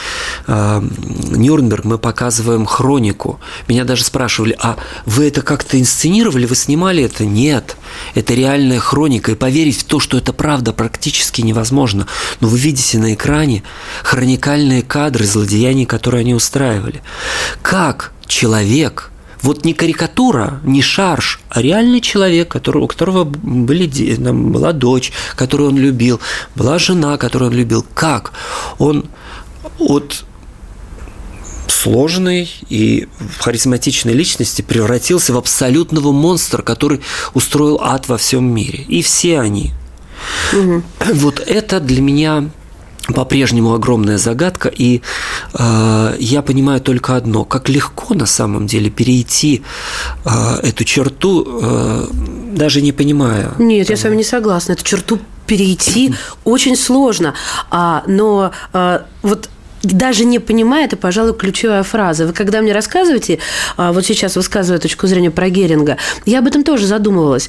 э, 0.47 0.83
«Нюрнберг» 1.31 1.85
мы 1.85 1.99
показываем 1.99 2.64
хронику. 2.64 3.41
Меня 3.68 3.85
даже 3.85 4.05
спрашивали, 4.05 4.57
а 4.61 4.77
вы 5.05 5.27
это 5.27 5.43
как-то 5.43 5.81
инсценировали, 5.81 6.47
вы 6.47 6.55
снимали 6.55 7.03
это? 7.03 7.25
Нет, 7.25 7.77
это 8.14 8.35
реальная 8.35 8.79
хроника, 8.79 9.33
и 9.33 9.35
поверить 9.35 9.81
в 9.81 9.85
то, 9.85 9.99
что 9.99 10.16
это 10.16 10.33
правда, 10.33 10.73
практически 10.73 11.41
невозможно. 11.41 12.07
Но 12.41 12.49
вы 12.49 12.59
видите 12.59 12.99
на 12.99 13.14
экране 13.14 13.64
хроникальные 14.05 14.83
кадры 14.83 15.25
злодеяний, 15.25 15.87
которые 15.87 16.20
они 16.20 16.35
устраивали. 16.35 17.03
Как 17.62 18.12
человек– 18.27 19.11
вот 19.43 19.64
не 19.64 19.74
карикатура, 19.74 20.61
не 20.64 20.82
шарж, 20.82 21.40
а 21.49 21.61
реальный 21.61 22.01
человек, 22.01 22.49
который, 22.49 22.82
у 22.82 22.86
которого 22.86 23.24
были, 23.24 23.88
там, 24.16 24.53
была 24.53 24.72
дочь, 24.72 25.12
которую 25.36 25.70
он 25.70 25.78
любил, 25.78 26.20
была 26.55 26.78
жена, 26.78 27.16
которую 27.18 27.51
он 27.51 27.57
любил. 27.57 27.84
Как? 27.95 28.32
Он 28.78 29.05
от 29.78 30.24
сложной 31.66 32.49
и 32.68 33.09
харизматичной 33.40 34.12
личности 34.12 34.62
превратился 34.62 35.32
в 35.32 35.36
абсолютного 35.36 36.12
монстра, 36.12 36.62
который 36.62 37.01
устроил 37.34 37.80
ад 37.82 38.09
во 38.09 38.16
всем 38.18 38.45
мире. 38.45 38.84
И 38.88 39.03
все 39.03 39.40
они. 39.40 39.72
Угу. 40.53 40.82
Вот 41.14 41.40
это 41.40 41.80
для 41.80 42.01
меня 42.01 42.51
по-прежнему 43.09 43.75
огромная 43.75 44.19
загадка, 44.19 44.69
и 44.69 45.03
э, 45.55 46.17
я 46.19 46.43
понимаю 46.43 46.81
только 46.81 47.17
одно: 47.17 47.45
как 47.45 47.69
легко 47.69 48.15
на 48.15 48.27
самом 48.27 48.67
деле 48.67 48.91
перейти 48.91 49.63
э, 50.25 50.31
эту 50.63 50.85
черту, 50.85 51.47
э, 51.63 52.07
даже 52.53 52.81
не 52.81 52.93
понимая. 52.93 53.53
Нет, 53.59 53.87
того. 53.87 53.95
я 53.95 53.97
с 53.97 54.05
вами 54.05 54.17
не 54.17 54.25
согласна. 54.25 54.73
Эту 54.73 54.85
черту 54.85 55.19
перейти 55.47 56.15
очень 56.45 56.77
сложно, 56.77 57.35
а, 57.71 58.05
но 58.07 58.53
э, 58.73 59.01
вот 59.23 59.49
даже 59.83 60.25
не 60.25 60.39
понимая, 60.39 60.85
это, 60.85 60.97
пожалуй, 60.97 61.35
ключевая 61.35 61.83
фраза. 61.83 62.27
Вы 62.27 62.33
когда 62.33 62.63
мне 62.63 62.73
рассказываете, 62.73 63.39
а, 63.77 63.93
вот 63.93 64.07
сейчас 64.07 64.37
высказывая 64.37 64.81
точку 64.81 65.07
зрения 65.07 65.31
про 65.31 65.49
Геринга, 65.51 65.97
я 66.25 66.39
об 66.39 66.47
этом 66.47 66.63
тоже 66.63 66.87
задумывалась. 66.87 67.49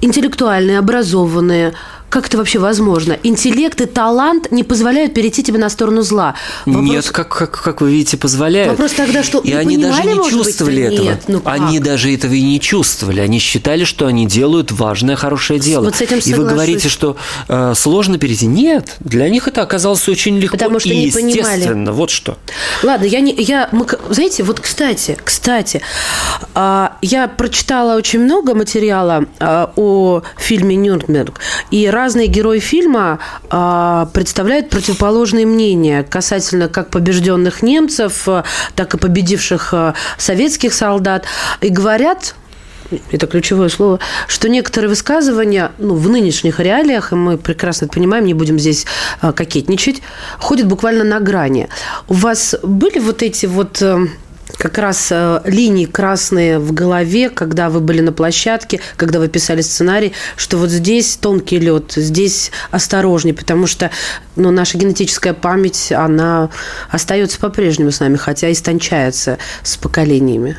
Интеллектуальные, 0.00 0.78
образованные, 0.78 1.74
как 2.10 2.26
это 2.26 2.36
вообще 2.38 2.58
возможно? 2.58 3.16
Интеллект 3.22 3.80
и 3.80 3.86
талант 3.86 4.50
не 4.50 4.64
позволяют 4.64 5.14
перейти 5.14 5.44
тебе 5.44 5.58
на 5.58 5.70
сторону 5.70 6.02
зла. 6.02 6.34
Вопрос... 6.66 6.84
Нет, 6.84 7.08
как, 7.10 7.28
как, 7.28 7.62
как 7.62 7.80
вы 7.80 7.92
видите, 7.92 8.16
позволяют. 8.16 8.72
Вопрос 8.72 8.92
тогда, 8.92 9.22
что 9.22 9.38
и 9.38 9.52
они 9.52 9.76
понимали, 9.76 10.06
даже 10.06 10.18
не 10.18 10.30
чувствовали 10.30 10.82
быть, 10.82 10.92
этого. 10.94 11.06
Нет, 11.06 11.24
ну 11.28 11.42
они 11.44 11.78
даже 11.78 12.12
этого 12.12 12.32
и 12.32 12.42
не 12.42 12.60
чувствовали. 12.60 13.20
Они 13.20 13.38
считали, 13.38 13.84
что 13.84 14.06
они 14.06 14.26
делают 14.26 14.72
важное, 14.72 15.14
хорошее 15.14 15.60
дело. 15.60 15.84
Вот 15.84 15.94
с 15.94 16.00
этим 16.00 16.20
соглашусь. 16.20 16.26
И 16.26 16.34
вы 16.34 16.48
говорите, 16.48 16.88
что 16.88 17.16
э, 17.48 17.74
сложно 17.76 18.18
перейти. 18.18 18.46
Нет, 18.46 18.96
для 18.98 19.28
них 19.28 19.46
это 19.46 19.62
оказалось 19.62 20.08
очень 20.08 20.36
легко 20.38 20.56
Потому 20.56 20.80
что 20.80 20.88
и 20.88 20.96
не 20.96 21.06
естественно. 21.06 21.68
Понимали. 21.68 21.90
Вот 21.90 22.10
что. 22.10 22.38
Ладно, 22.82 23.04
я 23.04 23.20
не, 23.20 23.32
я, 23.34 23.68
мы, 23.70 23.86
знаете, 24.10 24.42
вот 24.42 24.58
кстати, 24.58 25.16
кстати, 25.22 25.80
э, 26.56 26.88
я 27.02 27.28
прочитала 27.28 27.96
очень 27.96 28.18
много 28.18 28.56
материала 28.56 29.26
э, 29.38 29.66
о 29.76 30.22
фильме 30.36 30.74
Нюрнберг, 30.74 31.38
и 31.70 31.88
разные 32.00 32.28
герои 32.28 32.60
фильма 32.60 33.18
э, 33.50 34.06
представляют 34.14 34.70
противоположные 34.70 35.44
мнения 35.44 36.02
касательно 36.02 36.68
как 36.68 36.88
побежденных 36.88 37.62
немцев, 37.62 38.26
э, 38.26 38.42
так 38.74 38.94
и 38.94 38.98
победивших 38.98 39.74
э, 39.74 39.92
советских 40.16 40.72
солдат. 40.72 41.26
И 41.60 41.68
говорят, 41.68 42.34
это 43.10 43.26
ключевое 43.26 43.68
слово, 43.68 43.98
что 44.28 44.48
некоторые 44.48 44.88
высказывания 44.88 45.72
ну, 45.76 45.94
в 45.94 46.08
нынешних 46.08 46.58
реалиях, 46.58 47.12
и 47.12 47.16
мы 47.16 47.36
прекрасно 47.36 47.84
это 47.84 47.94
понимаем, 47.94 48.24
не 48.24 48.34
будем 48.34 48.58
здесь 48.58 48.86
э, 49.20 49.32
кокетничать, 49.32 50.00
ходят 50.38 50.66
буквально 50.66 51.04
на 51.04 51.20
грани. 51.20 51.68
У 52.08 52.14
вас 52.14 52.54
были 52.62 52.98
вот 52.98 53.22
эти 53.22 53.44
вот 53.44 53.82
как 54.58 54.78
раз 54.78 55.08
э, 55.10 55.40
линии 55.44 55.86
красные 55.86 56.58
в 56.58 56.72
голове, 56.72 57.30
когда 57.30 57.70
вы 57.70 57.80
были 57.80 58.00
на 58.00 58.12
площадке, 58.12 58.80
когда 58.96 59.18
вы 59.18 59.28
писали 59.28 59.60
сценарий, 59.60 60.12
что 60.36 60.56
вот 60.58 60.70
здесь 60.70 61.16
тонкий 61.16 61.58
лед, 61.58 61.92
здесь 61.96 62.50
осторожней, 62.70 63.34
потому 63.34 63.66
что 63.66 63.90
ну, 64.36 64.50
наша 64.50 64.78
генетическая 64.78 65.34
память, 65.34 65.92
она 65.92 66.50
остается 66.90 67.38
по-прежнему 67.38 67.90
с 67.90 68.00
нами, 68.00 68.16
хотя 68.16 68.50
истончается 68.50 69.38
с 69.62 69.76
поколениями. 69.76 70.56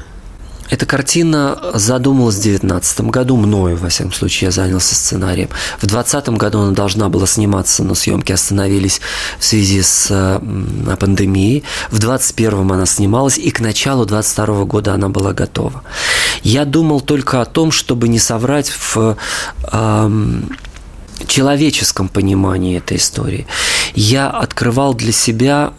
Эта 0.72 0.86
картина 0.86 1.60
задумалась 1.74 2.36
в 2.36 2.42
2019 2.44 3.02
году, 3.02 3.36
мною, 3.36 3.76
во 3.76 3.90
всяком 3.90 4.14
случае, 4.14 4.48
я 4.48 4.52
занялся 4.52 4.96
сценарием. 4.96 5.50
В 5.78 5.86
2020 5.86 6.30
году 6.30 6.62
она 6.62 6.72
должна 6.72 7.10
была 7.10 7.28
сниматься, 7.28 7.84
но 7.84 7.94
съемки 7.94 8.32
остановились 8.32 9.02
в 9.38 9.44
связи 9.44 9.82
с 9.82 10.40
пандемией. 10.98 11.64
В 11.90 12.00
2021 12.00 12.72
она 12.72 12.86
снималась, 12.86 13.38
и 13.38 13.52
к 13.52 13.60
началу 13.60 14.06
2022 14.06 14.64
года 14.64 14.94
она 14.94 15.10
была 15.10 15.34
готова. 15.34 15.84
Я 16.42 16.64
думал 16.64 17.02
только 17.02 17.42
о 17.42 17.46
том, 17.46 17.74
чтобы 17.74 18.08
не 18.08 18.18
соврать 18.18 18.70
в 18.70 19.18
эм, 19.74 20.58
человеческом 21.28 22.08
понимании 22.08 22.78
этой 22.78 22.96
истории. 22.96 23.46
Я 23.94 24.30
открывал 24.30 24.94
для 24.94 25.12
себя, 25.12 25.74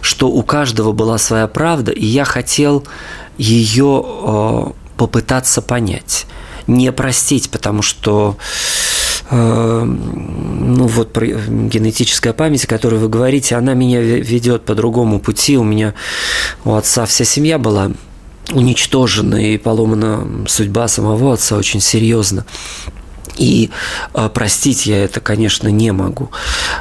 что 0.00 0.28
у 0.28 0.42
каждого 0.42 0.90
была 0.90 1.18
своя 1.18 1.46
правда, 1.46 1.92
и 1.92 2.04
я 2.04 2.24
хотел 2.24 2.84
ее 3.38 4.04
э, 4.04 4.64
попытаться 4.96 5.62
понять. 5.62 6.26
Не 6.66 6.90
простить, 6.90 7.50
потому 7.50 7.82
что 7.82 8.36
э, 9.30 9.82
ну 9.84 10.86
вот 10.86 11.16
генетическая 11.16 12.32
память, 12.32 12.64
о 12.64 12.68
которой 12.68 12.98
вы 12.98 13.08
говорите, 13.08 13.54
она 13.54 13.74
меня 13.74 14.00
ведет 14.00 14.64
по 14.64 14.74
другому 14.74 15.20
пути. 15.20 15.56
У 15.56 15.64
меня 15.64 15.94
у 16.64 16.74
отца 16.74 17.06
вся 17.06 17.24
семья 17.24 17.58
была 17.58 17.92
уничтожена 18.52 19.36
и 19.36 19.58
поломана 19.58 20.46
судьба 20.48 20.88
самого 20.88 21.34
отца 21.34 21.56
очень 21.56 21.80
серьезно. 21.80 22.46
И 23.36 23.70
э, 24.14 24.28
простить 24.28 24.86
я 24.86 25.04
это, 25.04 25.20
конечно, 25.20 25.68
не 25.68 25.92
могу, 25.92 26.30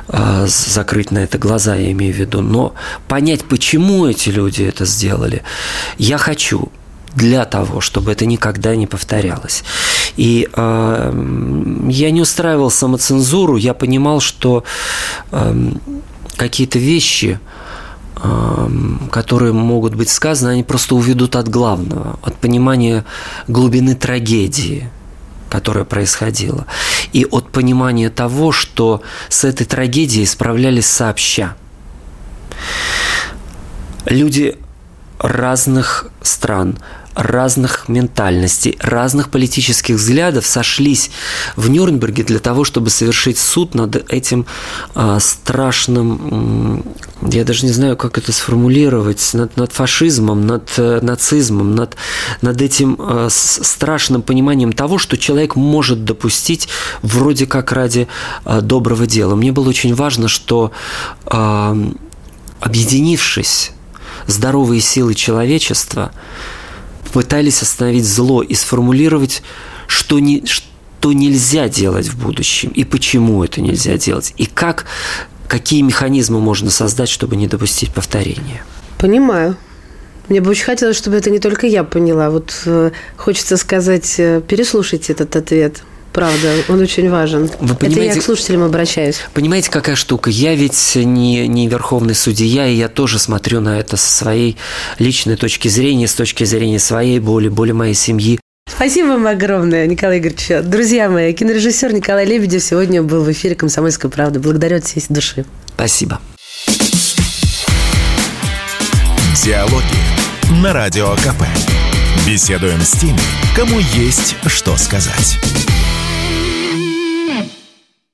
э, 0.07 0.45
закрыть 0.47 1.11
на 1.11 1.19
это 1.19 1.37
глаза, 1.37 1.75
я 1.75 1.91
имею 1.91 2.13
в 2.13 2.17
виду, 2.17 2.41
но 2.41 2.73
понять, 3.07 3.43
почему 3.45 4.05
эти 4.05 4.29
люди 4.29 4.63
это 4.63 4.85
сделали, 4.85 5.43
я 5.97 6.17
хочу 6.17 6.71
для 7.15 7.45
того, 7.45 7.81
чтобы 7.81 8.11
это 8.11 8.25
никогда 8.25 8.75
не 8.75 8.87
повторялось. 8.87 9.63
И 10.17 10.47
э, 10.53 11.87
я 11.89 12.11
не 12.11 12.21
устраивал 12.21 12.69
самоцензуру, 12.69 13.57
я 13.57 13.73
понимал, 13.73 14.19
что 14.19 14.63
э, 15.31 15.71
какие-то 16.35 16.77
вещи, 16.77 17.39
э, 18.17 18.69
которые 19.11 19.53
могут 19.53 19.95
быть 19.95 20.09
сказаны, 20.09 20.51
они 20.51 20.63
просто 20.63 20.95
уведут 20.95 21.35
от 21.35 21.47
главного, 21.47 22.19
от 22.21 22.35
понимания 22.35 23.05
глубины 23.47 23.95
трагедии– 23.95 24.89
которая 25.55 25.85
происходила, 25.85 26.65
и 27.13 27.23
от 27.23 27.49
понимания 27.49 28.09
того, 28.09 28.51
что 28.51 29.01
с 29.29 29.45
этой 29.45 29.65
трагедией 29.65 30.25
справлялись 30.25 30.85
сообща. 30.85 31.55
Люди 34.05 34.57
разных 35.17 36.07
стран, 36.21 36.77
разных 37.15 37.87
ментальностей, 37.87 38.77
разных 38.81 39.29
политических 39.29 39.95
взглядов 39.95 40.45
сошлись 40.45 41.11
в 41.55 41.69
Нюрнберге 41.69 42.23
для 42.23 42.39
того, 42.39 42.63
чтобы 42.63 42.89
совершить 42.89 43.37
суд 43.37 43.73
над 43.73 44.11
этим 44.11 44.45
э, 44.95 45.17
страшным, 45.21 46.83
я 47.21 47.43
даже 47.43 47.65
не 47.65 47.71
знаю, 47.71 47.95
как 47.97 48.17
это 48.17 48.31
сформулировать, 48.31 49.33
над, 49.33 49.55
над 49.57 49.71
фашизмом, 49.71 50.45
над 50.45 50.73
э, 50.77 50.99
нацизмом, 51.01 51.73
над, 51.75 51.95
над 52.41 52.61
этим 52.61 52.97
э, 52.99 53.29
страшным 53.31 54.21
пониманием 54.21 54.73
того, 54.73 54.97
что 54.97 55.17
человек 55.17 55.55
может 55.55 56.03
допустить 56.03 56.67
вроде 57.01 57.45
как 57.45 57.71
ради 57.71 58.07
э, 58.45 58.61
доброго 58.61 59.07
дела. 59.07 59.35
Мне 59.35 59.51
было 59.51 59.69
очень 59.69 59.95
важно, 59.95 60.27
что 60.27 60.71
объединившись 62.59 63.71
здоровые 64.27 64.81
силы 64.81 65.13
человечества 65.13 66.11
пытались 67.15 67.61
остановить 67.61 68.03
зло 68.03 68.43
и 68.43 68.53
сформулировать, 68.55 69.41
что, 69.87 70.19
не, 70.19 70.43
что 70.45 71.13
нельзя 71.13 71.69
делать 71.69 72.07
в 72.07 72.21
будущем 72.21 72.71
и 72.71 72.83
почему 72.83 73.41
это 73.41 73.61
нельзя 73.61 73.97
делать, 73.97 74.33
и 74.35 74.45
как, 74.45 74.85
какие 75.47 75.81
механизмы 75.81 76.41
можно 76.41 76.69
создать, 76.69 77.07
чтобы 77.07 77.37
не 77.37 77.47
допустить 77.47 77.93
повторения. 77.93 78.65
Понимаю. 78.97 79.55
Мне 80.27 80.41
бы 80.41 80.49
очень 80.49 80.65
хотелось, 80.65 80.97
чтобы 80.97 81.15
это 81.15 81.29
не 81.29 81.39
только 81.39 81.67
я 81.67 81.85
поняла. 81.85 82.29
Вот 82.29 82.63
э, 82.65 82.91
хочется 83.15 83.55
сказать, 83.55 84.15
э, 84.17 84.41
переслушайте 84.45 85.13
этот 85.13 85.37
ответ. 85.37 85.83
Правда, 86.15 86.53
он 86.69 86.79
очень 86.79 87.09
важен. 87.09 87.51
Вы 87.59 87.75
понимаете, 87.75 88.05
Это 88.05 88.15
я 88.15 88.21
к 88.21 88.23
слушателям 88.23 88.63
обращаюсь. 88.63 89.19
Понимаете, 89.33 89.69
какая 89.69 89.97
штука? 89.97 90.29
Я 90.29 90.55
ведь 90.55 90.93
не, 90.95 91.45
не 91.45 91.67
верховный 91.67 92.15
судья, 92.15 92.65
и 92.67 92.73
я 92.73 92.87
тоже 92.87 93.19
смотрю 93.19 93.59
на 93.59 93.77
это 93.77 93.97
со 93.97 94.09
своей 94.15 94.55
личной 94.97 95.35
точки 95.35 95.67
зрения, 95.67 96.07
с 96.07 96.13
точки 96.13 96.45
зрения 96.45 96.79
своей 96.79 97.19
боли, 97.19 97.49
боли 97.49 97.73
моей 97.73 97.95
семьи. 97.95 98.39
Спасибо 98.65 99.07
вам 99.07 99.27
огромное, 99.27 99.87
Николай 99.87 100.19
Игоревич. 100.19 100.63
Друзья 100.63 101.09
мои, 101.09 101.33
кинорежиссер 101.33 101.93
Николай 101.93 102.25
Лебедев 102.25 102.63
сегодня 102.63 103.03
был 103.03 103.21
в 103.21 103.31
эфире 103.33 103.55
«Комсомольской 103.55 104.09
правды». 104.09 104.39
Благодарю 104.39 104.77
от 104.77 104.85
всей 104.85 105.03
души. 105.09 105.43
Спасибо. 105.75 106.21
Диалоги 109.43 110.61
на 110.63 110.71
Радио 110.71 111.13
КП. 111.15 111.43
Беседуем 112.25 112.79
с 112.79 112.91
теми, 112.91 113.19
кому 113.53 113.79
есть 113.79 114.37
что 114.47 114.77
сказать. 114.77 115.37